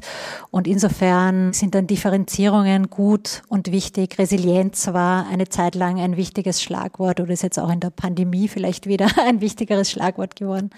Und 0.50 0.66
insofern 0.66 1.52
sind 1.52 1.76
dann 1.76 1.86
Differenzierungen 1.86 2.90
gut 2.90 3.42
und 3.48 3.70
wichtig. 3.70 4.18
Resilienz 4.18 4.88
war 4.88 5.26
eine 5.28 5.48
Zeit 5.48 5.76
lang 5.76 6.00
ein 6.00 6.16
wichtiges 6.16 6.60
Schlagwort 6.60 7.20
oder 7.20 7.32
ist 7.32 7.44
jetzt 7.44 7.60
auch 7.60 7.70
in 7.70 7.80
der 7.80 7.90
Pandemie 7.90 8.48
vielleicht 8.48 8.86
wieder 8.86 9.06
ein 9.24 9.40
wichtigeres 9.40 9.90
Schlagwort 9.90 10.34
geworden 10.34 10.70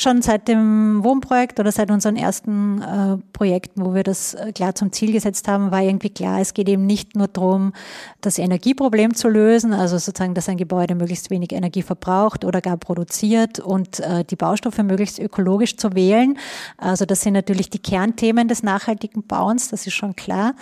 schon 0.00 0.22
seit 0.22 0.48
dem 0.48 1.02
Wohnprojekt 1.02 1.60
oder 1.60 1.72
seit 1.72 1.90
unseren 1.90 2.16
ersten 2.16 2.80
äh, 2.82 3.16
Projekten, 3.32 3.84
wo 3.84 3.94
wir 3.94 4.02
das 4.02 4.34
äh, 4.34 4.52
klar 4.52 4.74
zum 4.74 4.92
Ziel 4.92 5.12
gesetzt 5.12 5.48
haben, 5.48 5.70
war 5.70 5.82
irgendwie 5.82 6.10
klar, 6.10 6.40
es 6.40 6.54
geht 6.54 6.68
eben 6.68 6.86
nicht 6.86 7.16
nur 7.16 7.28
darum, 7.28 7.72
das 8.20 8.38
Energieproblem 8.38 9.14
zu 9.14 9.28
lösen, 9.28 9.72
also 9.72 9.98
sozusagen, 9.98 10.34
dass 10.34 10.48
ein 10.48 10.56
Gebäude 10.56 10.94
möglichst 10.94 11.30
wenig 11.30 11.52
Energie 11.52 11.82
verbraucht 11.82 12.44
oder 12.44 12.60
gar 12.60 12.76
produziert 12.76 13.60
und 13.60 14.00
äh, 14.00 14.24
die 14.24 14.36
Baustoffe 14.36 14.78
möglichst 14.78 15.18
ökologisch 15.18 15.76
zu 15.76 15.94
wählen. 15.94 16.38
Also 16.76 17.04
das 17.04 17.22
sind 17.22 17.34
natürlich 17.34 17.70
die 17.70 17.80
Kernthemen 17.80 18.48
des 18.48 18.62
nachhaltigen 18.62 19.26
Bauens, 19.26 19.68
das 19.68 19.86
ist 19.86 19.94
schon 19.94 20.14
klar. 20.16 20.54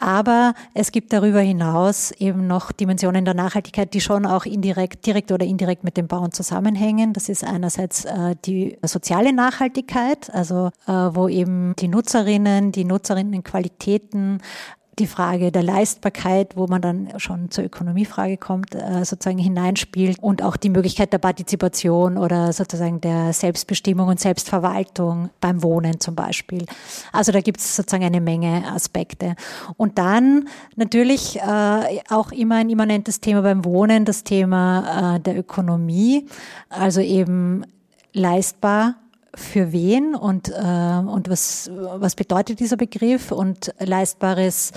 Aber 0.00 0.54
es 0.72 0.92
gibt 0.92 1.12
darüber 1.12 1.40
hinaus 1.40 2.10
eben 2.12 2.46
noch 2.46 2.72
Dimensionen 2.72 3.26
der 3.26 3.34
Nachhaltigkeit, 3.34 3.92
die 3.92 4.00
schon 4.00 4.24
auch 4.24 4.46
indirekt, 4.46 5.04
direkt 5.04 5.30
oder 5.30 5.44
indirekt 5.44 5.84
mit 5.84 5.98
dem 5.98 6.08
Bauen 6.08 6.32
zusammenhängen. 6.32 7.12
Das 7.12 7.28
ist 7.28 7.44
einerseits 7.44 8.06
äh, 8.06 8.34
die 8.46 8.78
soziale 8.82 9.34
Nachhaltigkeit, 9.34 10.32
also 10.32 10.70
äh, 10.86 10.92
wo 10.92 11.28
eben 11.28 11.76
die 11.76 11.88
Nutzerinnen, 11.88 12.72
die 12.72 12.86
Nutzerinnenqualitäten 12.86 14.40
die 15.00 15.06
Frage 15.06 15.50
der 15.50 15.62
Leistbarkeit, 15.62 16.56
wo 16.56 16.66
man 16.66 16.82
dann 16.82 17.08
schon 17.16 17.50
zur 17.50 17.64
Ökonomiefrage 17.64 18.36
kommt, 18.36 18.74
äh, 18.74 19.04
sozusagen 19.04 19.38
hineinspielt 19.38 20.18
und 20.20 20.42
auch 20.42 20.56
die 20.56 20.68
Möglichkeit 20.68 21.12
der 21.12 21.18
Partizipation 21.18 22.18
oder 22.18 22.52
sozusagen 22.52 23.00
der 23.00 23.32
Selbstbestimmung 23.32 24.08
und 24.08 24.20
Selbstverwaltung 24.20 25.30
beim 25.40 25.62
Wohnen 25.62 25.98
zum 25.98 26.14
Beispiel. 26.14 26.66
Also 27.12 27.32
da 27.32 27.40
gibt 27.40 27.60
es 27.60 27.74
sozusagen 27.74 28.04
eine 28.04 28.20
Menge 28.20 28.70
Aspekte. 28.70 29.34
Und 29.76 29.98
dann 29.98 30.48
natürlich 30.76 31.40
äh, 31.40 32.00
auch 32.08 32.30
immer 32.30 32.56
ein 32.56 32.70
immanentes 32.70 33.20
Thema 33.20 33.42
beim 33.42 33.64
Wohnen, 33.64 34.04
das 34.04 34.22
Thema 34.22 35.16
äh, 35.16 35.20
der 35.20 35.38
Ökonomie, 35.38 36.26
also 36.68 37.00
eben 37.00 37.64
leistbar 38.12 38.96
für 39.34 39.72
wen 39.72 40.14
und, 40.14 40.48
äh, 40.48 40.52
und 40.52 41.28
was, 41.28 41.70
was 41.74 42.14
bedeutet 42.14 42.60
dieser 42.60 42.76
Begriff 42.76 43.32
und 43.32 43.74
leistbares 43.78 44.72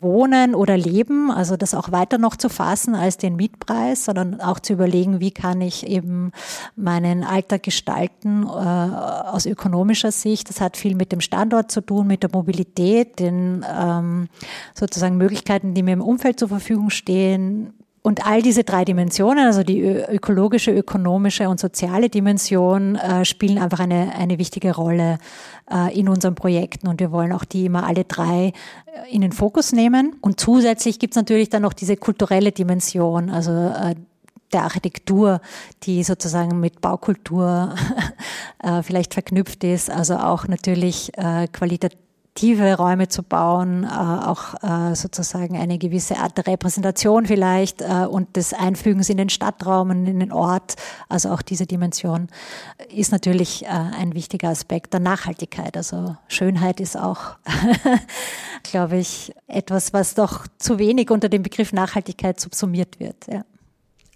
Wohnen 0.00 0.54
oder 0.54 0.76
Leben, 0.76 1.30
also 1.30 1.56
das 1.56 1.74
auch 1.74 1.90
weiter 1.90 2.18
noch 2.18 2.36
zu 2.36 2.48
fassen 2.48 2.94
als 2.94 3.16
den 3.16 3.34
Mietpreis, 3.34 4.04
sondern 4.04 4.40
auch 4.40 4.60
zu 4.60 4.74
überlegen, 4.74 5.18
wie 5.18 5.32
kann 5.32 5.60
ich 5.60 5.86
eben 5.88 6.30
meinen 6.76 7.24
Alltag 7.24 7.64
gestalten 7.64 8.44
äh, 8.44 8.48
aus 8.48 9.44
ökonomischer 9.44 10.12
Sicht. 10.12 10.50
Das 10.50 10.60
hat 10.60 10.76
viel 10.76 10.94
mit 10.94 11.10
dem 11.10 11.20
Standort 11.20 11.72
zu 11.72 11.80
tun, 11.80 12.06
mit 12.06 12.22
der 12.22 12.30
Mobilität, 12.32 13.18
den 13.18 13.66
ähm, 13.68 14.28
sozusagen 14.72 15.16
Möglichkeiten, 15.16 15.74
die 15.74 15.82
mir 15.82 15.94
im 15.94 16.02
Umfeld 16.02 16.38
zur 16.38 16.48
Verfügung 16.48 16.90
stehen, 16.90 17.72
und 18.02 18.26
all 18.26 18.42
diese 18.42 18.64
drei 18.64 18.84
Dimensionen, 18.84 19.46
also 19.46 19.62
die 19.62 19.80
ökologische, 19.80 20.70
ökonomische 20.70 21.48
und 21.48 21.58
soziale 21.58 22.08
Dimension, 22.08 22.96
äh, 22.96 23.24
spielen 23.24 23.58
einfach 23.58 23.80
eine, 23.80 24.14
eine 24.14 24.38
wichtige 24.38 24.74
Rolle 24.74 25.18
äh, 25.70 25.98
in 25.98 26.08
unseren 26.08 26.34
Projekten. 26.34 26.88
Und 26.88 27.00
wir 27.00 27.10
wollen 27.12 27.32
auch 27.32 27.44
die 27.44 27.66
immer 27.66 27.84
alle 27.84 28.04
drei 28.04 28.52
äh, 28.86 29.14
in 29.14 29.20
den 29.20 29.32
Fokus 29.32 29.72
nehmen. 29.72 30.16
Und 30.20 30.40
zusätzlich 30.40 30.98
gibt 30.98 31.14
es 31.14 31.16
natürlich 31.16 31.48
dann 31.48 31.62
noch 31.62 31.72
diese 31.72 31.96
kulturelle 31.96 32.52
Dimension, 32.52 33.30
also 33.30 33.52
äh, 33.52 33.94
der 34.52 34.62
Architektur, 34.62 35.40
die 35.82 36.02
sozusagen 36.04 36.58
mit 36.60 36.80
Baukultur 36.80 37.74
äh, 38.62 38.82
vielleicht 38.82 39.12
verknüpft 39.12 39.64
ist, 39.64 39.90
also 39.90 40.16
auch 40.16 40.48
natürlich 40.48 41.12
äh, 41.18 41.48
qualitativ 41.48 41.98
attraktive 42.38 42.76
Räume 42.76 43.08
zu 43.08 43.22
bauen, 43.24 43.82
äh, 43.82 43.88
auch 43.88 44.54
äh, 44.62 44.94
sozusagen 44.94 45.56
eine 45.56 45.76
gewisse 45.76 46.18
Art 46.18 46.36
der 46.36 46.46
Repräsentation 46.46 47.26
vielleicht 47.26 47.82
äh, 47.82 48.06
und 48.08 48.36
des 48.36 48.52
Einfügens 48.52 49.08
in 49.08 49.16
den 49.16 49.28
Stadtraum 49.28 49.90
und 49.90 50.06
in 50.06 50.20
den 50.20 50.30
Ort. 50.32 50.76
Also 51.08 51.30
auch 51.30 51.42
diese 51.42 51.66
Dimension 51.66 52.28
ist 52.94 53.10
natürlich 53.10 53.66
ein 53.68 54.14
wichtiger 54.14 54.50
Aspekt 54.50 54.92
der 54.92 55.00
Nachhaltigkeit. 55.00 55.76
Also 55.76 56.16
Schönheit 56.28 56.80
ist 56.80 56.96
auch, 56.96 57.36
glaube 58.62 58.98
ich, 58.98 59.34
etwas, 59.48 59.92
was 59.92 60.14
doch 60.14 60.46
zu 60.58 60.78
wenig 60.78 61.10
unter 61.10 61.28
dem 61.28 61.42
Begriff 61.42 61.72
Nachhaltigkeit 61.72 62.38
subsumiert 62.38 63.00
wird. 63.00 63.26
Ja 63.26 63.42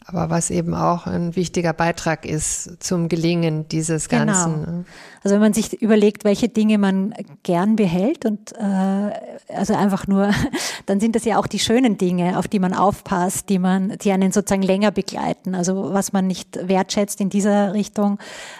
aber 0.07 0.31
was 0.31 0.51
eben 0.51 0.75
auch 0.75 1.07
ein 1.07 1.37
wichtiger 1.37 1.73
Beitrag 1.73 2.27
ist 2.27 2.83
zum 2.83 3.09
Gelingen 3.09 3.69
dieses 3.69 4.09
genau. 4.09 4.27
Ganzen. 4.27 4.65
Genau. 4.65 4.85
Also 5.23 5.35
wenn 5.35 5.41
man 5.41 5.53
sich 5.53 5.81
überlegt, 5.81 6.25
welche 6.25 6.49
Dinge 6.49 6.79
man 6.79 7.15
gern 7.43 7.77
behält 7.77 8.25
und 8.25 8.53
äh, 8.53 9.11
also 9.55 9.75
einfach 9.75 10.07
nur, 10.07 10.31
dann 10.87 11.01
sind 11.01 11.15
das 11.15 11.25
ja 11.25 11.39
auch 11.39 11.47
die 11.47 11.59
schönen 11.59 11.99
Dinge, 11.99 12.39
auf 12.39 12.49
die 12.49 12.59
man 12.59 12.75
aufpasst, 12.75 13.49
die 13.49 13.59
man, 13.59 13.97
die 13.99 14.13
einen 14.13 14.33
sozusagen 14.33 14.63
länger 14.63 14.91
begleiten. 14.91 15.55
Also 15.55 15.93
was 15.93 16.13
man 16.13 16.27
nicht 16.27 16.69
wertschätzt 16.69 17.21
in 17.21 17.31
dieser 17.31 17.73
Richtung, 17.73 18.19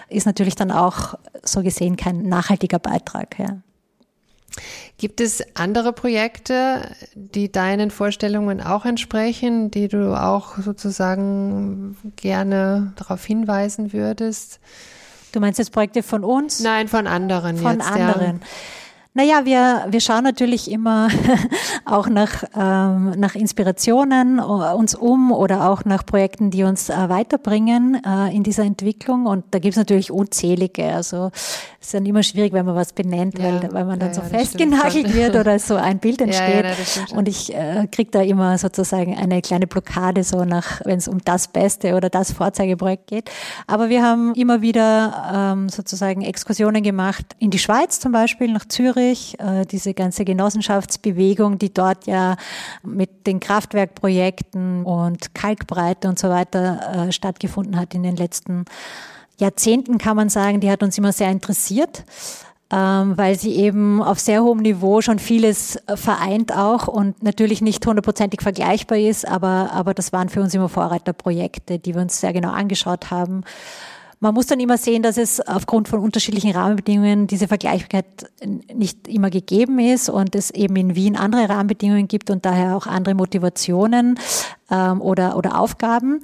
ist 0.09 0.25
natürlich 0.25 0.55
dann 0.55 0.71
auch 0.71 1.15
so 1.43 1.61
gesehen 1.61 1.97
kein 1.97 2.23
nachhaltiger 2.23 2.79
Beitrag. 2.79 3.37
Ja. 3.39 3.57
Gibt 4.97 5.19
es 5.21 5.43
andere 5.55 5.93
Projekte, 5.93 6.89
die 7.15 7.51
deinen 7.51 7.91
Vorstellungen 7.91 8.61
auch 8.61 8.85
entsprechen, 8.85 9.71
die 9.71 9.87
du 9.87 10.13
auch 10.13 10.57
sozusagen 10.57 11.97
gerne 12.15 12.93
darauf 12.95 13.25
hinweisen 13.25 13.93
würdest? 13.93 14.59
Du 15.31 15.39
meinst 15.39 15.57
jetzt 15.57 15.71
Projekte 15.71 16.03
von 16.03 16.23
uns? 16.23 16.59
Nein, 16.59 16.87
von 16.87 17.07
anderen. 17.07 17.57
Von 17.57 17.79
jetzt, 17.79 17.91
anderen. 17.91 18.39
Ja. 18.41 18.47
Naja, 19.15 19.45
wir, 19.45 19.85
wir 19.89 20.01
schauen 20.01 20.23
natürlich 20.23 20.71
immer 20.71 21.07
auch 21.85 22.09
nach, 22.09 22.45
ähm, 22.55 23.11
nach 23.11 23.35
Inspirationen 23.35 24.39
uh, 24.39 24.75
uns 24.75 24.95
um 24.95 25.31
oder 25.31 25.69
auch 25.69 25.85
nach 25.85 26.03
Projekten, 26.03 26.49
die 26.49 26.63
uns 26.63 26.89
äh, 26.89 27.09
weiterbringen 27.09 28.01
äh, 28.03 28.35
in 28.35 28.41
dieser 28.41 28.63
Entwicklung. 28.63 29.27
Und 29.27 29.45
da 29.51 29.59
gibt 29.59 29.73
es 29.73 29.77
natürlich 29.77 30.09
unzählige. 30.09 30.85
Also 30.85 31.29
es 31.79 31.87
ist 31.87 31.93
dann 31.93 32.07
immer 32.07 32.23
schwierig, 32.23 32.53
wenn 32.53 32.65
man 32.65 32.75
was 32.75 32.93
benennt, 32.93 33.37
ja, 33.37 33.43
weil, 33.43 33.71
weil 33.71 33.85
man 33.85 33.99
dann 33.99 34.09
ja, 34.09 34.15
so 34.15 34.21
ja, 34.21 34.29
festgenagelt 34.29 35.13
wird 35.13 35.35
oder 35.35 35.59
so 35.59 35.75
ein 35.75 35.99
Bild 35.99 36.19
entsteht. 36.21 36.65
und 37.15 37.27
ich 37.27 37.53
äh, 37.53 37.87
kriege 37.91 38.09
da 38.09 38.21
immer 38.21 38.57
sozusagen 38.57 39.15
eine 39.15 39.43
kleine 39.43 39.67
Blockade, 39.67 40.23
so 40.23 40.43
nach, 40.43 40.81
wenn 40.85 40.97
es 40.97 41.07
um 41.07 41.23
das 41.23 41.49
Beste 41.49 41.93
oder 41.93 42.09
das 42.09 42.31
Vorzeigeprojekt 42.31 43.05
geht. 43.05 43.29
Aber 43.67 43.89
wir 43.89 44.01
haben 44.01 44.33
immer 44.33 44.63
wieder 44.63 45.53
ähm, 45.53 45.69
sozusagen 45.69 46.23
Exkursionen 46.23 46.81
gemacht 46.81 47.27
in 47.37 47.51
die 47.51 47.59
Schweiz 47.59 47.99
zum 47.99 48.11
Beispiel, 48.11 48.51
nach 48.51 48.65
Zürich 48.67 49.02
Zürich, 49.03 49.39
äh, 49.39 49.65
diese 49.65 49.93
ganze 49.93 50.25
Genossenschaftsbewegung, 50.25 51.57
die 51.59 51.73
dort 51.73 52.07
ja 52.07 52.35
mit 52.83 53.27
den 53.27 53.39
Kraftwerkprojekten 53.39 54.83
und 54.83 55.35
Kalkbreite 55.35 56.07
und 56.07 56.19
so 56.19 56.29
weiter 56.29 57.07
äh, 57.07 57.11
stattgefunden 57.11 57.79
hat 57.79 57.93
in 57.93 58.03
den 58.03 58.15
letzten 58.15 58.65
Jahrzehnten, 59.39 59.97
kann 59.97 60.15
man 60.15 60.29
sagen, 60.29 60.59
die 60.59 60.71
hat 60.71 60.83
uns 60.83 60.97
immer 60.97 61.11
sehr 61.11 61.31
interessiert 61.31 62.05
ähm, 62.71 63.17
weil 63.17 63.37
sie 63.37 63.55
eben 63.55 64.01
auf 64.01 64.19
sehr 64.19 64.41
hohem 64.41 64.59
Niveau 64.59 65.01
schon 65.01 65.19
vieles 65.19 65.77
vereint 65.93 66.55
auch 66.55 66.87
und 66.87 67.21
natürlich 67.21 67.61
nicht 67.61 67.85
hundertprozentig 67.85 68.41
vergleichbar 68.41 68.97
ist, 68.97 69.27
aber, 69.27 69.69
aber 69.73 69.93
das 69.93 70.11
waren 70.11 70.29
für 70.29 70.41
uns 70.41 70.55
immer 70.55 70.69
Vorreiterprojekte, 70.69 71.77
die 71.77 71.93
wir 71.93 72.01
uns 72.01 72.19
sehr 72.19 72.33
genau 72.33 72.51
angeschaut 72.51 73.11
haben. 73.11 73.43
Man 74.23 74.35
muss 74.35 74.47
dann 74.47 74.61
immer 74.61 74.77
sehen, 74.77 75.03
dass 75.03 75.17
es 75.17 75.41
aufgrund 75.41 75.89
von 75.89 75.99
unterschiedlichen 75.99 76.51
Rahmenbedingungen 76.51 77.27
diese 77.27 77.49
Vergleichbarkeit 77.49 78.05
nicht 78.73 79.05
immer 79.09 79.29
gegeben 79.29 79.79
ist 79.79 80.07
und 80.07 80.33
es 80.33 80.49
eben 80.49 80.77
in 80.77 80.95
Wien 80.95 81.17
andere 81.17 81.49
Rahmenbedingungen 81.49 82.07
gibt 82.07 82.29
und 82.29 82.45
daher 82.45 82.77
auch 82.77 82.87
andere 82.87 83.15
Motivationen 83.15 84.17
ähm, 84.71 85.01
oder, 85.01 85.35
oder 85.35 85.59
Aufgaben. 85.59 86.21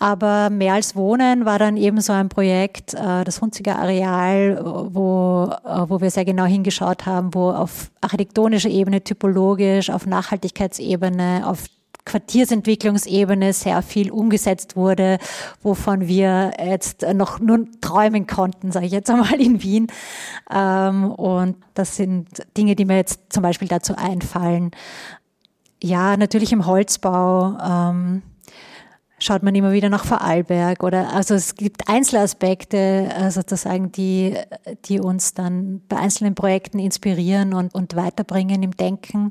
Aber 0.00 0.50
mehr 0.50 0.74
als 0.74 0.96
Wohnen 0.96 1.44
war 1.44 1.60
dann 1.60 1.76
eben 1.76 2.00
so 2.00 2.12
ein 2.12 2.28
Projekt, 2.28 2.94
äh, 2.94 3.22
das 3.22 3.40
Hunziger 3.40 3.78
Areal, 3.78 4.60
wo, 4.64 5.48
äh, 5.64 5.88
wo 5.88 6.00
wir 6.00 6.10
sehr 6.10 6.24
genau 6.24 6.46
hingeschaut 6.46 7.06
haben, 7.06 7.32
wo 7.32 7.50
auf 7.50 7.92
architektonischer 8.00 8.70
Ebene, 8.70 9.04
typologisch, 9.04 9.88
auf 9.88 10.04
Nachhaltigkeitsebene, 10.04 11.44
auf 11.46 11.66
Quartiersentwicklungsebene 12.06 13.52
sehr 13.52 13.82
viel 13.82 14.10
umgesetzt 14.10 14.76
wurde, 14.76 15.18
wovon 15.62 16.08
wir 16.08 16.52
jetzt 16.64 17.04
noch 17.14 17.40
nur 17.40 17.66
träumen 17.82 18.26
konnten, 18.26 18.72
sage 18.72 18.86
ich 18.86 18.92
jetzt 18.92 19.10
einmal 19.10 19.38
in 19.40 19.62
Wien. 19.62 19.88
Ähm, 20.50 21.10
und 21.10 21.56
das 21.74 21.96
sind 21.96 22.28
Dinge, 22.56 22.74
die 22.74 22.86
mir 22.86 22.96
jetzt 22.96 23.20
zum 23.28 23.42
Beispiel 23.42 23.68
dazu 23.68 23.94
einfallen. 23.96 24.70
Ja, 25.82 26.16
natürlich 26.16 26.52
im 26.52 26.64
Holzbau. 26.64 27.58
Ähm, 27.58 28.22
schaut 29.18 29.42
man 29.42 29.54
immer 29.54 29.72
wieder 29.72 29.88
nach 29.88 30.04
Vorarlberg 30.04 30.82
oder 30.82 31.12
also 31.12 31.34
es 31.34 31.54
gibt 31.54 31.88
Einzelaspekte 31.88 32.76
äh, 32.76 33.30
sozusagen, 33.30 33.92
die, 33.92 34.36
die 34.84 35.00
uns 35.00 35.34
dann 35.34 35.82
bei 35.88 35.96
einzelnen 35.96 36.34
Projekten 36.34 36.78
inspirieren 36.78 37.54
und, 37.54 37.74
und 37.74 37.96
weiterbringen 37.96 38.62
im 38.62 38.72
Denken. 38.72 39.30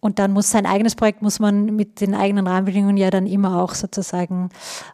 Und 0.00 0.18
dann 0.18 0.32
muss 0.32 0.50
sein 0.50 0.66
eigenes 0.66 0.94
Projekt, 0.94 1.22
muss 1.22 1.40
man 1.40 1.74
mit 1.76 2.00
den 2.00 2.14
eigenen 2.14 2.46
Rahmenbedingungen 2.46 2.96
ja 2.96 3.10
dann 3.10 3.26
immer 3.26 3.62
auch 3.62 3.74
sozusagen 3.74 4.50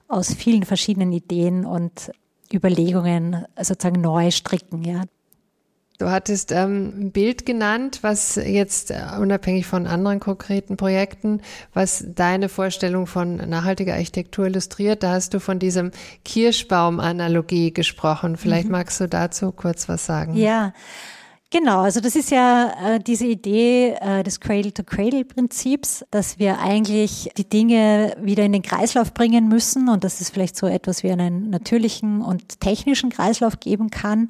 aus 0.08 0.32
vielen 0.32 0.64
verschiedenen 0.64 1.12
Ideen 1.12 1.66
und 1.66 2.12
Überlegungen 2.52 3.44
sozusagen 3.60 4.00
neu 4.00 4.30
stricken, 4.30 4.82
ja. 4.82 5.02
Du 6.02 6.10
hattest 6.10 6.50
ähm, 6.50 6.92
ein 6.98 7.12
Bild 7.12 7.46
genannt, 7.46 8.00
was 8.02 8.34
jetzt 8.34 8.90
äh, 8.90 9.02
unabhängig 9.20 9.66
von 9.66 9.86
anderen 9.86 10.18
konkreten 10.18 10.76
Projekten, 10.76 11.40
was 11.74 12.04
deine 12.08 12.48
Vorstellung 12.48 13.06
von 13.06 13.36
nachhaltiger 13.36 13.92
Architektur 13.94 14.46
illustriert. 14.46 15.04
Da 15.04 15.12
hast 15.12 15.32
du 15.32 15.38
von 15.38 15.60
diesem 15.60 15.92
Kirschbaum-Analogie 16.24 17.72
gesprochen. 17.72 18.36
Vielleicht 18.36 18.66
mhm. 18.66 18.72
magst 18.72 19.00
du 19.00 19.06
dazu 19.06 19.52
kurz 19.52 19.88
was 19.88 20.04
sagen. 20.04 20.34
Ja. 20.34 20.72
Genau, 21.52 21.80
also 21.80 22.00
das 22.00 22.16
ist 22.16 22.30
ja 22.30 22.72
äh, 22.82 22.98
diese 22.98 23.26
Idee 23.26 23.94
äh, 24.00 24.22
des 24.22 24.40
Cradle-to-Cradle-Prinzips, 24.40 26.02
dass 26.10 26.38
wir 26.38 26.58
eigentlich 26.60 27.30
die 27.36 27.46
Dinge 27.46 28.16
wieder 28.18 28.42
in 28.42 28.52
den 28.52 28.62
Kreislauf 28.62 29.12
bringen 29.12 29.48
müssen 29.48 29.90
und 29.90 30.02
dass 30.02 30.22
es 30.22 30.30
vielleicht 30.30 30.56
so 30.56 30.66
etwas 30.66 31.02
wie 31.02 31.12
einen 31.12 31.50
natürlichen 31.50 32.22
und 32.22 32.60
technischen 32.60 33.10
Kreislauf 33.10 33.60
geben 33.60 33.90
kann 33.90 34.28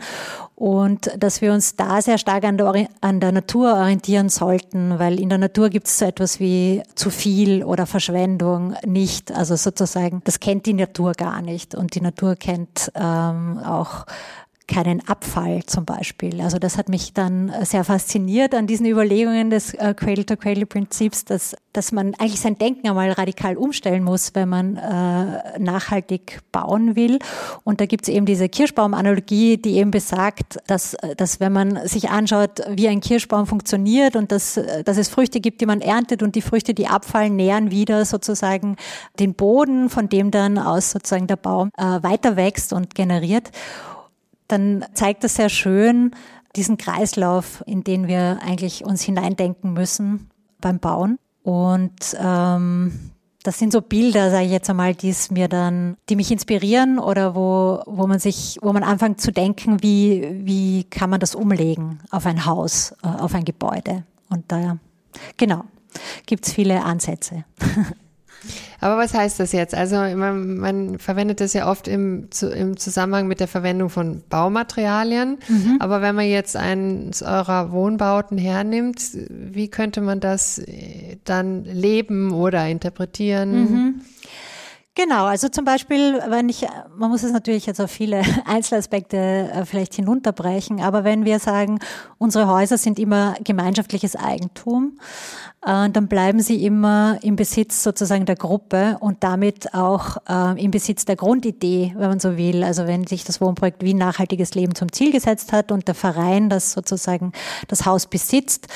und 0.56 1.12
dass 1.16 1.40
wir 1.40 1.52
uns 1.52 1.76
da 1.76 2.02
sehr 2.02 2.18
stark 2.18 2.42
an 2.42 2.58
der, 2.58 2.88
an 3.00 3.20
der 3.20 3.30
Natur 3.30 3.74
orientieren 3.74 4.28
sollten, 4.28 4.98
weil 4.98 5.20
in 5.20 5.28
der 5.28 5.38
Natur 5.38 5.70
gibt 5.70 5.86
es 5.86 6.00
so 6.00 6.04
etwas 6.04 6.40
wie 6.40 6.82
zu 6.96 7.10
viel 7.10 7.62
oder 7.62 7.86
Verschwendung 7.86 8.74
nicht. 8.84 9.30
Also 9.30 9.54
sozusagen, 9.54 10.22
das 10.24 10.40
kennt 10.40 10.66
die 10.66 10.74
Natur 10.74 11.12
gar 11.12 11.40
nicht 11.40 11.76
und 11.76 11.94
die 11.94 12.00
Natur 12.00 12.34
kennt 12.34 12.90
ähm, 12.96 13.60
auch 13.64 14.06
keinen 14.66 15.06
Abfall 15.08 15.64
zum 15.66 15.84
Beispiel. 15.84 16.40
Also 16.40 16.58
das 16.58 16.78
hat 16.78 16.88
mich 16.88 17.12
dann 17.12 17.52
sehr 17.62 17.84
fasziniert 17.84 18.54
an 18.54 18.66
diesen 18.66 18.86
Überlegungen 18.86 19.50
des 19.50 19.74
äh, 19.74 19.94
Cradle-to-Cradle-Prinzips, 19.94 21.24
dass, 21.24 21.56
dass 21.72 21.92
man 21.92 22.14
eigentlich 22.18 22.40
sein 22.40 22.58
Denken 22.58 22.88
einmal 22.88 23.10
radikal 23.12 23.56
umstellen 23.56 24.04
muss, 24.04 24.34
wenn 24.34 24.48
man 24.48 24.76
äh, 24.76 25.58
nachhaltig 25.58 26.40
bauen 26.52 26.96
will. 26.96 27.18
Und 27.64 27.80
da 27.80 27.86
gibt 27.86 28.04
es 28.04 28.14
eben 28.14 28.26
diese 28.26 28.48
Kirschbaum-Analogie, 28.48 29.56
die 29.56 29.76
eben 29.76 29.90
besagt, 29.90 30.58
dass, 30.66 30.96
dass 31.16 31.40
wenn 31.40 31.52
man 31.52 31.86
sich 31.86 32.10
anschaut, 32.10 32.60
wie 32.68 32.88
ein 32.88 33.00
Kirschbaum 33.00 33.46
funktioniert 33.46 34.16
und 34.16 34.32
dass, 34.32 34.60
dass 34.84 34.96
es 34.96 35.08
Früchte 35.08 35.40
gibt, 35.40 35.60
die 35.60 35.66
man 35.66 35.80
erntet 35.80 36.22
und 36.22 36.34
die 36.34 36.42
Früchte, 36.42 36.74
die 36.74 36.86
abfallen, 36.86 37.36
nähern 37.36 37.70
wieder 37.70 38.04
sozusagen 38.04 38.76
den 39.18 39.34
Boden, 39.34 39.88
von 39.88 40.08
dem 40.08 40.30
dann 40.30 40.58
aus 40.58 40.92
sozusagen 40.92 41.26
der 41.26 41.36
Baum 41.36 41.70
äh, 41.76 42.02
weiter 42.02 42.36
wächst 42.36 42.72
und 42.72 42.94
generiert 42.94 43.50
dann 44.52 44.84
zeigt 44.94 45.24
das 45.24 45.34
sehr 45.34 45.48
schön 45.48 46.12
diesen 46.54 46.76
Kreislauf, 46.76 47.62
in 47.66 47.82
den 47.82 48.08
wir 48.08 48.38
eigentlich 48.42 48.84
uns 48.84 49.02
hineindenken 49.02 49.72
müssen 49.72 50.30
beim 50.60 50.78
Bauen. 50.78 51.18
Und 51.42 52.16
ähm, 52.20 53.12
das 53.42 53.58
sind 53.58 53.72
so 53.72 53.80
Bilder, 53.80 54.30
sage 54.30 54.44
ich 54.44 54.52
jetzt 54.52 54.70
einmal, 54.70 54.94
die 54.94 55.10
es 55.10 55.30
mir 55.30 55.48
dann, 55.48 55.96
die 56.08 56.16
mich 56.16 56.30
inspirieren 56.30 56.98
oder 56.98 57.34
wo, 57.34 57.82
wo 57.86 58.06
man 58.06 58.18
sich, 58.18 58.58
wo 58.62 58.72
man 58.72 58.84
anfängt 58.84 59.20
zu 59.20 59.32
denken, 59.32 59.82
wie, 59.82 60.42
wie 60.44 60.84
kann 60.84 61.10
man 61.10 61.18
das 61.18 61.34
umlegen 61.34 62.00
auf 62.10 62.26
ein 62.26 62.44
Haus, 62.44 62.94
äh, 63.02 63.08
auf 63.08 63.34
ein 63.34 63.44
Gebäude. 63.44 64.04
Und 64.28 64.44
da, 64.48 64.78
genau, 65.36 65.64
gibt's 66.26 66.52
viele 66.52 66.84
Ansätze. 66.84 67.44
Aber 68.80 68.98
was 68.98 69.14
heißt 69.14 69.38
das 69.40 69.52
jetzt? 69.52 69.74
Also 69.74 69.96
man, 69.96 70.56
man 70.56 70.98
verwendet 70.98 71.40
das 71.40 71.52
ja 71.52 71.70
oft 71.70 71.88
im, 71.88 72.30
zu, 72.30 72.50
im 72.50 72.76
Zusammenhang 72.76 73.28
mit 73.28 73.40
der 73.40 73.48
Verwendung 73.48 73.90
von 73.90 74.22
Baumaterialien. 74.28 75.38
Mhm. 75.48 75.76
Aber 75.80 76.02
wenn 76.02 76.14
man 76.14 76.26
jetzt 76.26 76.56
eines 76.56 77.22
eurer 77.22 77.72
Wohnbauten 77.72 78.38
hernimmt, 78.38 79.02
wie 79.28 79.68
könnte 79.68 80.00
man 80.00 80.20
das 80.20 80.58
äh, 80.58 81.16
dann 81.24 81.64
leben 81.64 82.32
oder 82.32 82.68
interpretieren? 82.68 83.52
Mhm. 83.52 84.00
Genau, 84.94 85.24
also 85.24 85.48
zum 85.48 85.64
Beispiel, 85.64 86.20
wenn 86.28 86.50
ich, 86.50 86.66
man 86.94 87.08
muss 87.10 87.22
es 87.22 87.32
natürlich 87.32 87.64
jetzt 87.64 87.80
auf 87.80 87.90
viele 87.90 88.22
Einzelaspekte 88.44 89.16
äh, 89.16 89.64
vielleicht 89.64 89.94
hinunterbrechen, 89.94 90.82
aber 90.82 91.02
wenn 91.02 91.24
wir 91.24 91.38
sagen, 91.38 91.78
unsere 92.18 92.46
Häuser 92.46 92.76
sind 92.76 92.98
immer 92.98 93.34
gemeinschaftliches 93.42 94.16
Eigentum, 94.16 94.98
äh, 95.64 95.88
dann 95.88 96.08
bleiben 96.08 96.40
sie 96.40 96.64
immer 96.66 97.18
im 97.22 97.36
Besitz 97.36 97.82
sozusagen 97.82 98.26
der 98.26 98.36
Gruppe 98.36 98.98
und 99.00 99.22
damit 99.22 99.72
auch 99.74 100.18
äh, 100.28 100.62
im 100.62 100.70
Besitz 100.72 101.04
der 101.04 101.16
Grundidee, 101.16 101.94
wenn 101.96 102.08
man 102.08 102.20
so 102.20 102.36
will. 102.36 102.64
Also 102.64 102.86
wenn 102.86 103.06
sich 103.06 103.24
das 103.24 103.40
Wohnprojekt 103.40 103.82
Wien 103.82 103.96
nachhaltiges 103.96 104.54
Leben 104.54 104.74
zum 104.74 104.92
Ziel 104.92 105.12
gesetzt 105.12 105.52
hat 105.52 105.72
und 105.72 105.86
der 105.88 105.94
Verein 105.94 106.50
das 106.50 106.72
sozusagen 106.72 107.32
das 107.68 107.86
Haus 107.86 108.06
besitzt 108.06 108.66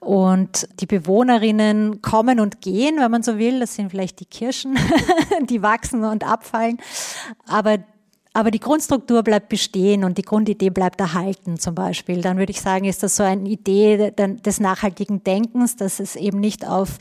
und 0.00 0.68
die 0.80 0.86
Bewohnerinnen 0.86 2.02
kommen 2.02 2.38
und 2.38 2.60
gehen, 2.60 2.96
wenn 3.00 3.10
man 3.10 3.22
so 3.22 3.38
will, 3.38 3.60
das 3.60 3.74
sind 3.74 3.90
vielleicht 3.90 4.20
die 4.20 4.26
Kirschen, 4.26 4.78
die 5.48 5.62
wachsen 5.64 6.04
und 6.04 6.22
abfallen, 6.22 6.78
aber 7.48 7.78
aber 8.36 8.50
die 8.50 8.58
Grundstruktur 8.58 9.22
bleibt 9.22 9.48
bestehen 9.48 10.02
und 10.02 10.18
die 10.18 10.22
Grundidee 10.22 10.70
bleibt 10.70 11.00
erhalten 11.00 11.56
zum 11.60 11.76
Beispiel. 11.76 12.20
Dann 12.20 12.36
würde 12.36 12.50
ich 12.50 12.60
sagen, 12.60 12.84
ist 12.84 13.04
das 13.04 13.14
so 13.14 13.22
eine 13.22 13.48
Idee 13.48 14.10
des 14.10 14.58
nachhaltigen 14.58 15.22
Denkens, 15.22 15.76
dass 15.76 16.00
es 16.00 16.16
eben 16.16 16.40
nicht 16.40 16.66
auf 16.66 16.98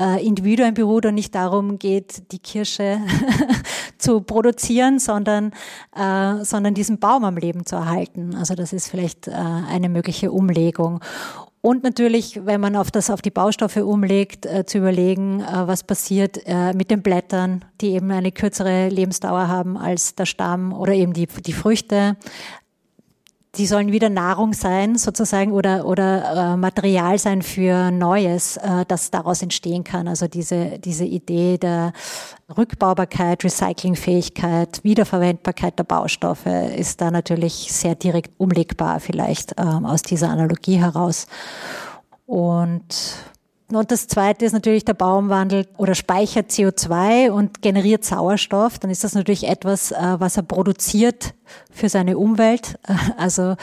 äh, 0.00 0.24
Individuen 0.24 0.74
beruht 0.74 1.06
und 1.06 1.14
nicht 1.14 1.34
darum 1.34 1.80
geht, 1.80 2.32
die 2.32 2.38
Kirsche 2.38 3.00
zu 3.98 4.20
produzieren, 4.20 5.00
sondern, 5.00 5.52
äh, 5.94 6.44
sondern 6.44 6.74
diesen 6.74 6.98
Baum 6.98 7.24
am 7.24 7.36
Leben 7.36 7.66
zu 7.66 7.74
erhalten. 7.74 8.36
Also 8.36 8.54
das 8.54 8.72
ist 8.72 8.88
vielleicht 8.88 9.26
äh, 9.26 9.32
eine 9.32 9.88
mögliche 9.88 10.30
Umlegung. 10.30 11.00
Und 11.62 11.82
natürlich, 11.82 12.40
wenn 12.46 12.60
man 12.60 12.74
auf 12.74 12.90
das 12.90 13.10
auf 13.10 13.20
die 13.20 13.30
Baustoffe 13.30 13.76
umlegt, 13.76 14.46
äh, 14.46 14.64
zu 14.64 14.78
überlegen, 14.78 15.40
äh, 15.40 15.66
was 15.66 15.84
passiert 15.84 16.40
äh, 16.46 16.72
mit 16.72 16.90
den 16.90 17.02
Blättern, 17.02 17.66
die 17.82 17.90
eben 17.90 18.10
eine 18.10 18.32
kürzere 18.32 18.88
Lebensdauer 18.88 19.48
haben 19.48 19.76
als 19.76 20.14
der 20.14 20.24
Stamm 20.24 20.72
oder 20.72 20.94
eben 20.94 21.12
die, 21.12 21.26
die 21.26 21.52
Früchte 21.52 22.16
die 23.56 23.66
sollen 23.66 23.90
wieder 23.90 24.10
Nahrung 24.10 24.52
sein, 24.52 24.96
sozusagen, 24.96 25.52
oder, 25.52 25.84
oder 25.84 26.52
äh, 26.52 26.56
Material 26.56 27.18
sein 27.18 27.42
für 27.42 27.90
Neues, 27.90 28.56
äh, 28.58 28.84
das 28.86 29.10
daraus 29.10 29.42
entstehen 29.42 29.82
kann. 29.82 30.06
Also 30.06 30.28
diese, 30.28 30.78
diese 30.78 31.04
Idee 31.04 31.58
der 31.58 31.92
Rückbaubarkeit, 32.56 33.42
Recyclingfähigkeit, 33.42 34.84
Wiederverwendbarkeit 34.84 35.78
der 35.78 35.84
Baustoffe 35.84 36.46
ist 36.46 37.00
da 37.00 37.10
natürlich 37.10 37.72
sehr 37.72 37.96
direkt 37.96 38.30
umlegbar, 38.38 39.00
vielleicht 39.00 39.54
ähm, 39.58 39.84
aus 39.84 40.02
dieser 40.02 40.28
Analogie 40.28 40.78
heraus. 40.78 41.26
Und 42.26 42.94
und 43.72 43.90
das 43.90 44.06
zweite 44.08 44.44
ist 44.44 44.52
natürlich 44.52 44.84
der 44.84 44.94
Baumwandel 44.94 45.66
oder 45.76 45.94
speichert 45.94 46.50
CO2 46.50 47.30
und 47.30 47.62
generiert 47.62 48.04
Sauerstoff. 48.04 48.78
Dann 48.78 48.90
ist 48.90 49.04
das 49.04 49.14
natürlich 49.14 49.48
etwas, 49.48 49.92
äh, 49.92 50.16
was 50.18 50.36
er 50.36 50.42
produziert 50.42 51.34
für 51.70 51.88
seine 51.88 52.18
Umwelt. 52.18 52.78
Also, 53.16 53.56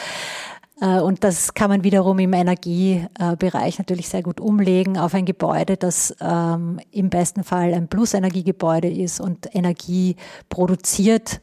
äh, 0.82 1.00
und 1.00 1.24
das 1.24 1.54
kann 1.54 1.70
man 1.70 1.84
wiederum 1.84 2.20
im 2.20 2.34
Energiebereich 2.34 3.80
natürlich 3.80 4.08
sehr 4.10 4.22
gut 4.24 4.40
umlegen 4.40 4.98
auf 4.98 5.14
ein 5.14 5.26
Gebäude, 5.26 5.78
das 5.78 6.16
ähm, 6.22 6.80
im 6.92 7.10
besten 7.10 7.44
Fall 7.44 7.74
ein 7.74 7.88
Plus-Energiegebäude 7.88 8.90
ist 8.90 9.20
und 9.20 9.54
Energie 9.56 10.16
produziert, 10.50 11.42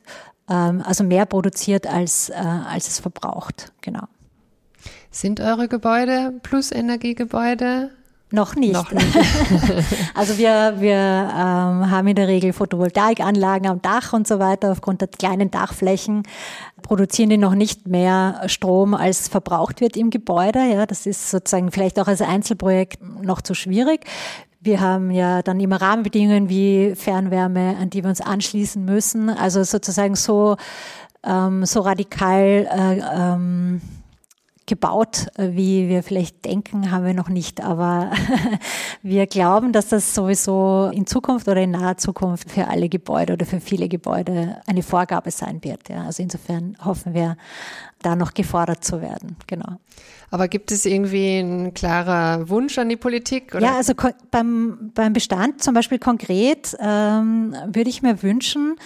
ähm, 0.48 0.82
also 0.84 1.02
mehr 1.04 1.26
produziert 1.26 1.86
als, 1.86 2.30
äh, 2.30 2.34
als 2.34 2.88
es 2.88 3.00
verbraucht. 3.00 3.72
Genau. 3.80 4.04
Sind 5.10 5.40
eure 5.40 5.68
Gebäude 5.68 6.34
Plus-Energiegebäude? 6.42 7.90
Noch 8.34 8.56
nicht. 8.56 8.72
Noch 8.72 8.90
nicht. 8.92 9.16
also 10.14 10.36
wir, 10.38 10.74
wir 10.78 10.96
ähm, 10.96 11.90
haben 11.90 12.08
in 12.08 12.16
der 12.16 12.26
Regel 12.26 12.52
Photovoltaikanlagen 12.52 13.68
am 13.68 13.80
Dach 13.80 14.12
und 14.12 14.26
so 14.26 14.40
weiter. 14.40 14.72
Aufgrund 14.72 15.00
der 15.00 15.08
kleinen 15.08 15.52
Dachflächen 15.52 16.24
produzieren 16.82 17.30
die 17.30 17.38
noch 17.38 17.54
nicht 17.54 17.86
mehr 17.86 18.42
Strom, 18.46 18.94
als 18.94 19.28
verbraucht 19.28 19.80
wird 19.80 19.96
im 19.96 20.10
Gebäude. 20.10 20.58
Ja, 20.58 20.84
das 20.84 21.06
ist 21.06 21.30
sozusagen 21.30 21.70
vielleicht 21.70 21.98
auch 22.00 22.08
als 22.08 22.22
Einzelprojekt 22.22 22.98
noch 23.22 23.40
zu 23.40 23.54
schwierig. 23.54 24.04
Wir 24.60 24.80
haben 24.80 25.12
ja 25.12 25.42
dann 25.42 25.60
immer 25.60 25.80
Rahmenbedingungen 25.80 26.48
wie 26.48 26.94
Fernwärme, 26.96 27.76
an 27.80 27.90
die 27.90 28.02
wir 28.02 28.08
uns 28.08 28.20
anschließen 28.20 28.84
müssen. 28.84 29.30
Also 29.30 29.62
sozusagen 29.62 30.16
so, 30.16 30.56
ähm, 31.22 31.64
so 31.66 31.80
radikal 31.80 32.66
äh, 32.68 33.00
ähm, 33.14 33.80
gebaut, 34.66 35.28
äh, 35.36 35.50
wie 35.52 35.88
wir 35.88 36.02
vielleicht 36.02 36.44
denken, 36.44 36.90
haben 36.90 37.04
wir 37.04 37.14
noch 37.14 37.28
nicht. 37.28 37.62
Aber 37.62 38.10
wir 39.02 39.26
glauben, 39.26 39.72
dass 39.72 39.88
das 39.88 40.14
sowieso 40.14 40.90
in 40.92 41.06
Zukunft 41.06 41.48
oder 41.48 41.62
in 41.62 41.72
naher 41.72 41.96
Zukunft 41.96 42.50
für 42.50 42.68
alle 42.68 42.88
Gebäude 42.88 43.34
oder 43.34 43.46
für 43.46 43.60
viele 43.60 43.88
Gebäude 43.88 44.60
eine 44.66 44.82
Vorgabe 44.82 45.30
sein 45.30 45.62
wird. 45.62 45.88
Ja. 45.88 46.04
Also 46.04 46.22
insofern 46.22 46.76
hoffen 46.84 47.14
wir, 47.14 47.36
da 48.04 48.16
noch 48.16 48.34
gefordert 48.34 48.84
zu 48.84 49.00
werden. 49.00 49.36
Genau. 49.46 49.78
Aber 50.30 50.48
gibt 50.48 50.72
es 50.72 50.84
irgendwie 50.84 51.38
ein 51.38 51.74
klarer 51.74 52.48
Wunsch 52.48 52.76
an 52.78 52.88
die 52.88 52.96
Politik? 52.96 53.54
Oder? 53.54 53.64
Ja, 53.64 53.76
also 53.76 53.94
beim, 54.30 54.90
beim 54.94 55.12
Bestand 55.12 55.62
zum 55.62 55.74
Beispiel 55.74 55.98
konkret 55.98 56.76
ähm, 56.80 57.56
würde 57.66 57.88
ich 57.88 58.02
mir 58.02 58.22
wünschen, 58.22 58.76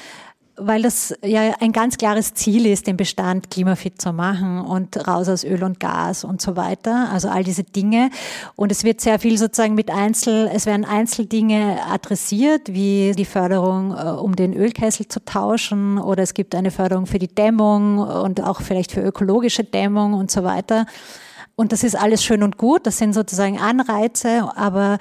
weil 0.58 0.82
das 0.82 1.14
ja 1.22 1.54
ein 1.60 1.72
ganz 1.72 1.96
klares 1.96 2.34
Ziel 2.34 2.66
ist, 2.66 2.86
den 2.86 2.96
Bestand 2.96 3.50
klimafit 3.50 4.00
zu 4.00 4.12
machen 4.12 4.60
und 4.60 5.08
raus 5.08 5.28
aus 5.28 5.44
Öl 5.44 5.62
und 5.62 5.80
Gas 5.80 6.24
und 6.24 6.42
so 6.42 6.56
weiter. 6.56 7.10
Also 7.12 7.28
all 7.28 7.44
diese 7.44 7.64
Dinge. 7.64 8.10
Und 8.56 8.72
es 8.72 8.84
wird 8.84 9.00
sehr 9.00 9.18
viel 9.18 9.38
sozusagen 9.38 9.74
mit 9.74 9.90
Einzel, 9.90 10.50
es 10.52 10.66
werden 10.66 10.84
Einzeldinge 10.84 11.78
adressiert, 11.88 12.72
wie 12.72 13.12
die 13.16 13.24
Förderung, 13.24 13.92
äh, 13.96 14.10
um 14.10 14.36
den 14.36 14.54
Ölkessel 14.54 15.08
zu 15.08 15.24
tauschen 15.24 15.98
oder 15.98 16.22
es 16.22 16.34
gibt 16.34 16.54
eine 16.54 16.70
Förderung 16.70 17.06
für 17.06 17.18
die 17.18 17.34
Dämmung 17.34 17.98
und 17.98 18.42
auch 18.42 18.60
vielleicht 18.60 18.92
für 18.92 19.00
ökologische 19.00 19.64
Dämmung 19.64 20.14
und 20.14 20.30
so 20.30 20.44
weiter. 20.44 20.86
Und 21.56 21.72
das 21.72 21.82
ist 21.82 21.96
alles 21.96 22.22
schön 22.22 22.42
und 22.42 22.56
gut. 22.56 22.86
Das 22.86 22.98
sind 22.98 23.14
sozusagen 23.14 23.58
Anreize, 23.58 24.48
aber 24.56 24.98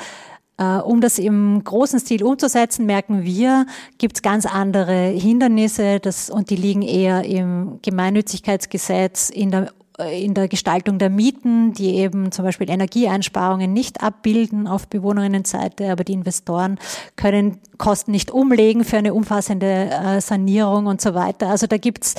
um 0.63 1.01
das 1.01 1.19
im 1.19 1.63
großen 1.63 1.99
Stil 1.99 2.23
umzusetzen, 2.23 2.85
merken 2.85 3.23
wir, 3.23 3.65
gibt 3.97 4.17
es 4.17 4.21
ganz 4.21 4.45
andere 4.45 5.09
Hindernisse 5.09 5.99
das, 5.99 6.29
und 6.29 6.49
die 6.49 6.55
liegen 6.55 6.81
eher 6.81 7.23
im 7.25 7.79
Gemeinnützigkeitsgesetz, 7.81 9.29
in 9.29 9.51
der 9.51 9.71
äh, 9.97 10.23
in 10.23 10.33
der 10.33 10.47
Gestaltung 10.47 10.99
der 10.99 11.09
Mieten, 11.09 11.73
die 11.73 11.95
eben 11.95 12.31
zum 12.31 12.45
Beispiel 12.45 12.69
Energieeinsparungen 12.69 13.73
nicht 13.73 14.01
abbilden 14.01 14.67
auf 14.67 14.87
Bewohnerinnenseite, 14.87 15.91
aber 15.91 16.03
die 16.03 16.13
Investoren 16.13 16.79
können 17.15 17.59
Kosten 17.77 18.11
nicht 18.11 18.31
umlegen 18.31 18.83
für 18.83 18.97
eine 18.97 19.13
umfassende 19.13 19.89
äh, 19.91 20.21
Sanierung 20.21 20.85
und 20.85 21.01
so 21.01 21.13
weiter. 21.13 21.49
Also 21.49 21.67
da 21.67 21.77
gibt's 21.77 22.15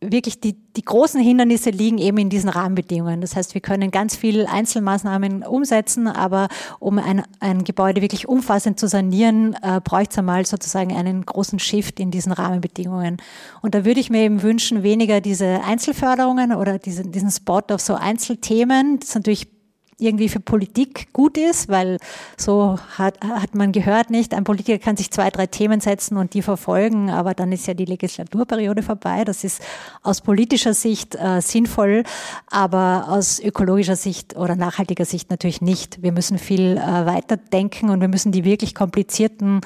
wirklich 0.00 0.40
die, 0.40 0.54
die 0.76 0.82
großen 0.82 1.20
Hindernisse 1.20 1.70
liegen 1.70 1.98
eben 1.98 2.18
in 2.18 2.28
diesen 2.28 2.50
Rahmenbedingungen. 2.50 3.22
Das 3.22 3.34
heißt, 3.34 3.54
wir 3.54 3.62
können 3.62 3.90
ganz 3.90 4.14
viel 4.14 4.46
Einzelmaßnahmen 4.46 5.42
umsetzen, 5.42 6.06
aber 6.06 6.48
um 6.78 6.98
ein, 6.98 7.22
ein 7.40 7.64
Gebäude 7.64 8.02
wirklich 8.02 8.28
umfassend 8.28 8.78
zu 8.78 8.88
sanieren, 8.88 9.56
äh, 9.62 9.80
bräuchte 9.82 10.12
es 10.12 10.18
einmal 10.18 10.44
sozusagen 10.44 10.94
einen 10.94 11.24
großen 11.24 11.58
Shift 11.58 11.98
in 11.98 12.10
diesen 12.10 12.32
Rahmenbedingungen. 12.32 13.16
Und 13.62 13.74
da 13.74 13.84
würde 13.84 14.00
ich 14.00 14.10
mir 14.10 14.20
eben 14.20 14.42
wünschen, 14.42 14.82
weniger 14.82 15.22
diese 15.22 15.62
Einzelförderungen 15.64 16.54
oder 16.54 16.78
diese, 16.78 17.02
diesen 17.02 17.30
Spot 17.30 17.62
auf 17.70 17.80
so 17.80 17.94
Einzelthemen. 17.94 19.00
Das 19.00 19.10
ist 19.10 19.14
natürlich 19.14 19.55
irgendwie 19.98 20.28
für 20.28 20.40
Politik 20.40 21.12
gut 21.12 21.38
ist, 21.38 21.68
weil 21.68 21.96
so 22.36 22.78
hat, 22.98 23.18
hat 23.24 23.54
man 23.54 23.72
gehört 23.72 24.10
nicht, 24.10 24.34
ein 24.34 24.44
Politiker 24.44 24.78
kann 24.78 24.96
sich 24.96 25.10
zwei, 25.10 25.30
drei 25.30 25.46
Themen 25.46 25.80
setzen 25.80 26.18
und 26.18 26.34
die 26.34 26.42
verfolgen, 26.42 27.08
aber 27.10 27.32
dann 27.32 27.50
ist 27.52 27.66
ja 27.66 27.74
die 27.74 27.86
Legislaturperiode 27.86 28.82
vorbei. 28.82 29.24
Das 29.24 29.42
ist 29.42 29.62
aus 30.02 30.20
politischer 30.20 30.74
Sicht 30.74 31.14
äh, 31.14 31.40
sinnvoll, 31.40 32.04
aber 32.50 33.06
aus 33.08 33.40
ökologischer 33.40 33.96
Sicht 33.96 34.36
oder 34.36 34.54
nachhaltiger 34.54 35.06
Sicht 35.06 35.30
natürlich 35.30 35.62
nicht. 35.62 36.02
Wir 36.02 36.12
müssen 36.12 36.38
viel 36.38 36.76
äh, 36.76 37.06
weiter 37.06 37.38
denken 37.38 37.88
und 37.88 38.00
wir 38.00 38.08
müssen 38.08 38.32
die 38.32 38.44
wirklich 38.44 38.74
komplizierten 38.74 39.62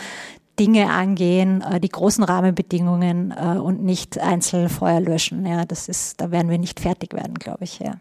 Dinge 0.61 0.91
angehen, 0.91 1.63
äh, 1.63 1.81
die 1.81 1.89
großen 1.89 2.23
Rahmenbedingungen 2.23 3.35
äh, 3.37 3.59
und 3.59 3.83
nicht 3.83 4.21
einzeln 4.21 4.69
Feuer 4.69 5.01
löschen. 5.01 5.45
Ja, 5.45 5.65
das 5.65 5.89
ist, 5.89 6.21
da 6.21 6.31
werden 6.31 6.51
wir 6.51 6.59
nicht 6.59 6.79
fertig 6.79 7.15
werden, 7.15 7.35
glaube 7.35 7.65
ich. 7.65 7.81
Ja. 7.81 7.95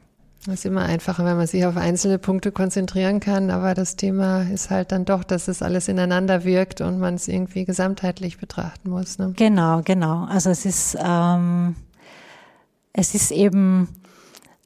Das 0.46 0.56
ist 0.56 0.66
immer 0.66 0.84
einfacher, 0.84 1.26
wenn 1.26 1.36
man 1.36 1.48
sich 1.48 1.66
auf 1.66 1.76
einzelne 1.76 2.18
Punkte 2.18 2.52
konzentrieren 2.52 3.20
kann, 3.20 3.52
aber 3.52 3.74
das 3.74 3.98
Thema 3.98 4.44
ist 4.44 4.70
halt 4.70 4.94
dann 4.94 5.04
doch, 5.04 5.26
dass 5.26 5.50
es 5.50 5.62
alles 5.62 5.90
ineinander 5.90 6.46
wirkt 6.46 6.80
und 6.80 6.98
man 6.98 7.16
es 7.16 7.28
irgendwie 7.28 7.66
gesamtheitlich 7.66 8.38
betrachten 8.38 8.90
muss. 8.90 9.18
Ne? 9.18 9.34
Genau, 9.36 9.82
genau. 9.84 10.26
Also 10.26 10.50
es 10.50 10.66
ist, 10.66 10.98
ähm, 11.04 11.76
es 12.94 13.16
ist 13.16 13.32
eben 13.32 13.90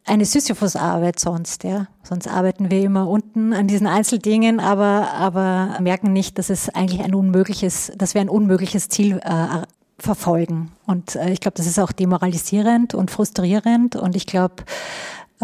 eine 0.06 0.26
Sisyphus-Arbeit 0.26 1.20
sonst, 1.20 1.64
ja. 1.64 1.88
Sonst 2.04 2.28
arbeiten 2.28 2.70
wir 2.70 2.84
immer 2.84 3.08
unten 3.08 3.54
an 3.54 3.68
diesen 3.68 3.88
Einzeldingen, 3.88 4.60
aber, 4.60 5.12
aber 5.14 5.78
merken 5.80 6.14
nicht, 6.14 6.38
dass 6.38 6.50
es 6.50 6.70
eigentlich 6.70 7.02
ein 7.02 7.16
unmögliches, 7.16 7.92
dass 7.98 8.14
wir 8.14 8.22
ein 8.22 8.30
unmögliches 8.30 8.90
Ziel 8.90 9.20
äh, 9.24 9.64
verfolgen. 9.98 10.72
Und 10.86 11.16
äh, 11.16 11.32
ich 11.32 11.40
glaube, 11.40 11.56
das 11.56 11.66
ist 11.66 11.80
auch 11.80 11.92
demoralisierend 11.92 12.94
und 12.94 13.10
frustrierend 13.10 13.96
und 13.96 14.16
ich 14.16 14.26
glaube, 14.26 14.56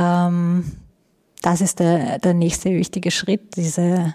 das 0.01 1.61
ist 1.61 1.79
der, 1.79 2.19
der 2.19 2.33
nächste 2.33 2.71
wichtige 2.71 3.11
Schritt, 3.11 3.55
diese, 3.55 4.13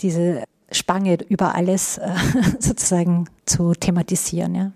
diese 0.00 0.44
Spange 0.70 1.18
über 1.28 1.54
alles 1.54 1.98
äh, 1.98 2.10
sozusagen 2.58 3.28
zu 3.46 3.74
thematisieren. 3.74 4.54
Ja. 4.54 4.72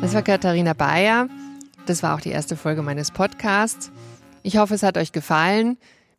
Das 0.00 0.14
war 0.14 0.22
Katharina 0.22 0.72
Bayer. 0.72 1.28
Das 1.86 2.02
war 2.02 2.14
auch 2.14 2.20
die 2.20 2.30
erste 2.30 2.56
Folge 2.56 2.82
meines 2.82 3.10
Podcasts. 3.10 3.90
Ich 4.42 4.56
hoffe, 4.56 4.74
es 4.74 4.82
hat 4.82 4.96
euch 4.98 5.12
gefallen. 5.12 5.76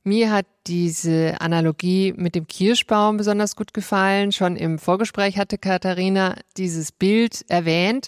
Mir 0.08 0.32
hat 0.32 0.46
diese 0.67 1.36
Analogie 1.41 2.13
mit 2.15 2.34
dem 2.34 2.48
Kirschbaum 2.48 3.17
besonders 3.17 3.58
gut 3.58 3.74
gefallen. 3.74 4.32
Schon 4.32 4.56
im 4.56 4.80
Vorgespräch 4.80 5.38
hatte 5.38 5.58
Katharina 5.58 6.38
dieses 6.56 6.93
Bild 6.93 7.43
erwähnt 7.50 8.08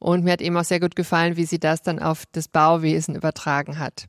und 0.00 0.24
mir 0.24 0.32
hat 0.32 0.40
eben 0.40 0.56
auch 0.56 0.64
sehr 0.64 0.80
gut 0.80 0.96
gefallen, 0.96 1.36
wie 1.36 1.44
sie 1.44 1.60
das 1.60 1.80
dann 1.80 2.00
auf 2.00 2.24
das 2.32 2.48
Bauwesen 2.48 3.14
übertragen 3.14 3.78
hat. 3.78 4.06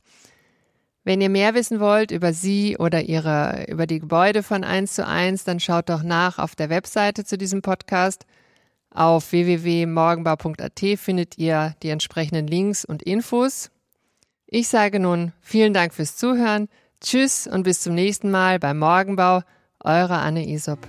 Wenn 1.04 1.22
ihr 1.22 1.30
mehr 1.30 1.54
wissen 1.54 1.80
wollt 1.80 2.10
über 2.10 2.34
sie 2.34 2.78
oder 2.78 3.04
ihre, 3.04 3.66
über 3.68 3.86
die 3.86 4.00
Gebäude 4.00 4.42
von 4.42 4.64
1 4.64 4.96
zu 4.96 5.06
1, 5.06 5.44
dann 5.44 5.60
schaut 5.60 5.90
doch 5.90 6.02
nach 6.02 6.40
auf 6.40 6.56
der 6.56 6.72
Webseite 6.72 7.26
zu 7.26 7.38
diesem 7.38 7.62
Podcast. 7.62 8.26
Auf 8.90 9.32
www.morgenbau.at 9.32 10.80
findet 10.98 11.38
ihr 11.38 11.76
die 11.84 11.90
entsprechenden 11.90 12.48
Links 12.48 12.86
und 12.86 13.04
Infos. 13.04 13.70
Ich 14.48 14.68
sage 14.68 15.00
nun 15.00 15.32
vielen 15.42 15.76
Dank 15.76 15.94
fürs 15.94 16.16
Zuhören. 16.16 16.70
Tschüss 17.02 17.48
und 17.48 17.64
bis 17.64 17.82
zum 17.82 17.96
nächsten 17.96 18.30
Mal 18.30 18.60
beim 18.60 18.80
Morgenbau. 18.80 19.42
Eure 19.84 20.18
Anne 20.18 20.48
Isop. 20.48 20.80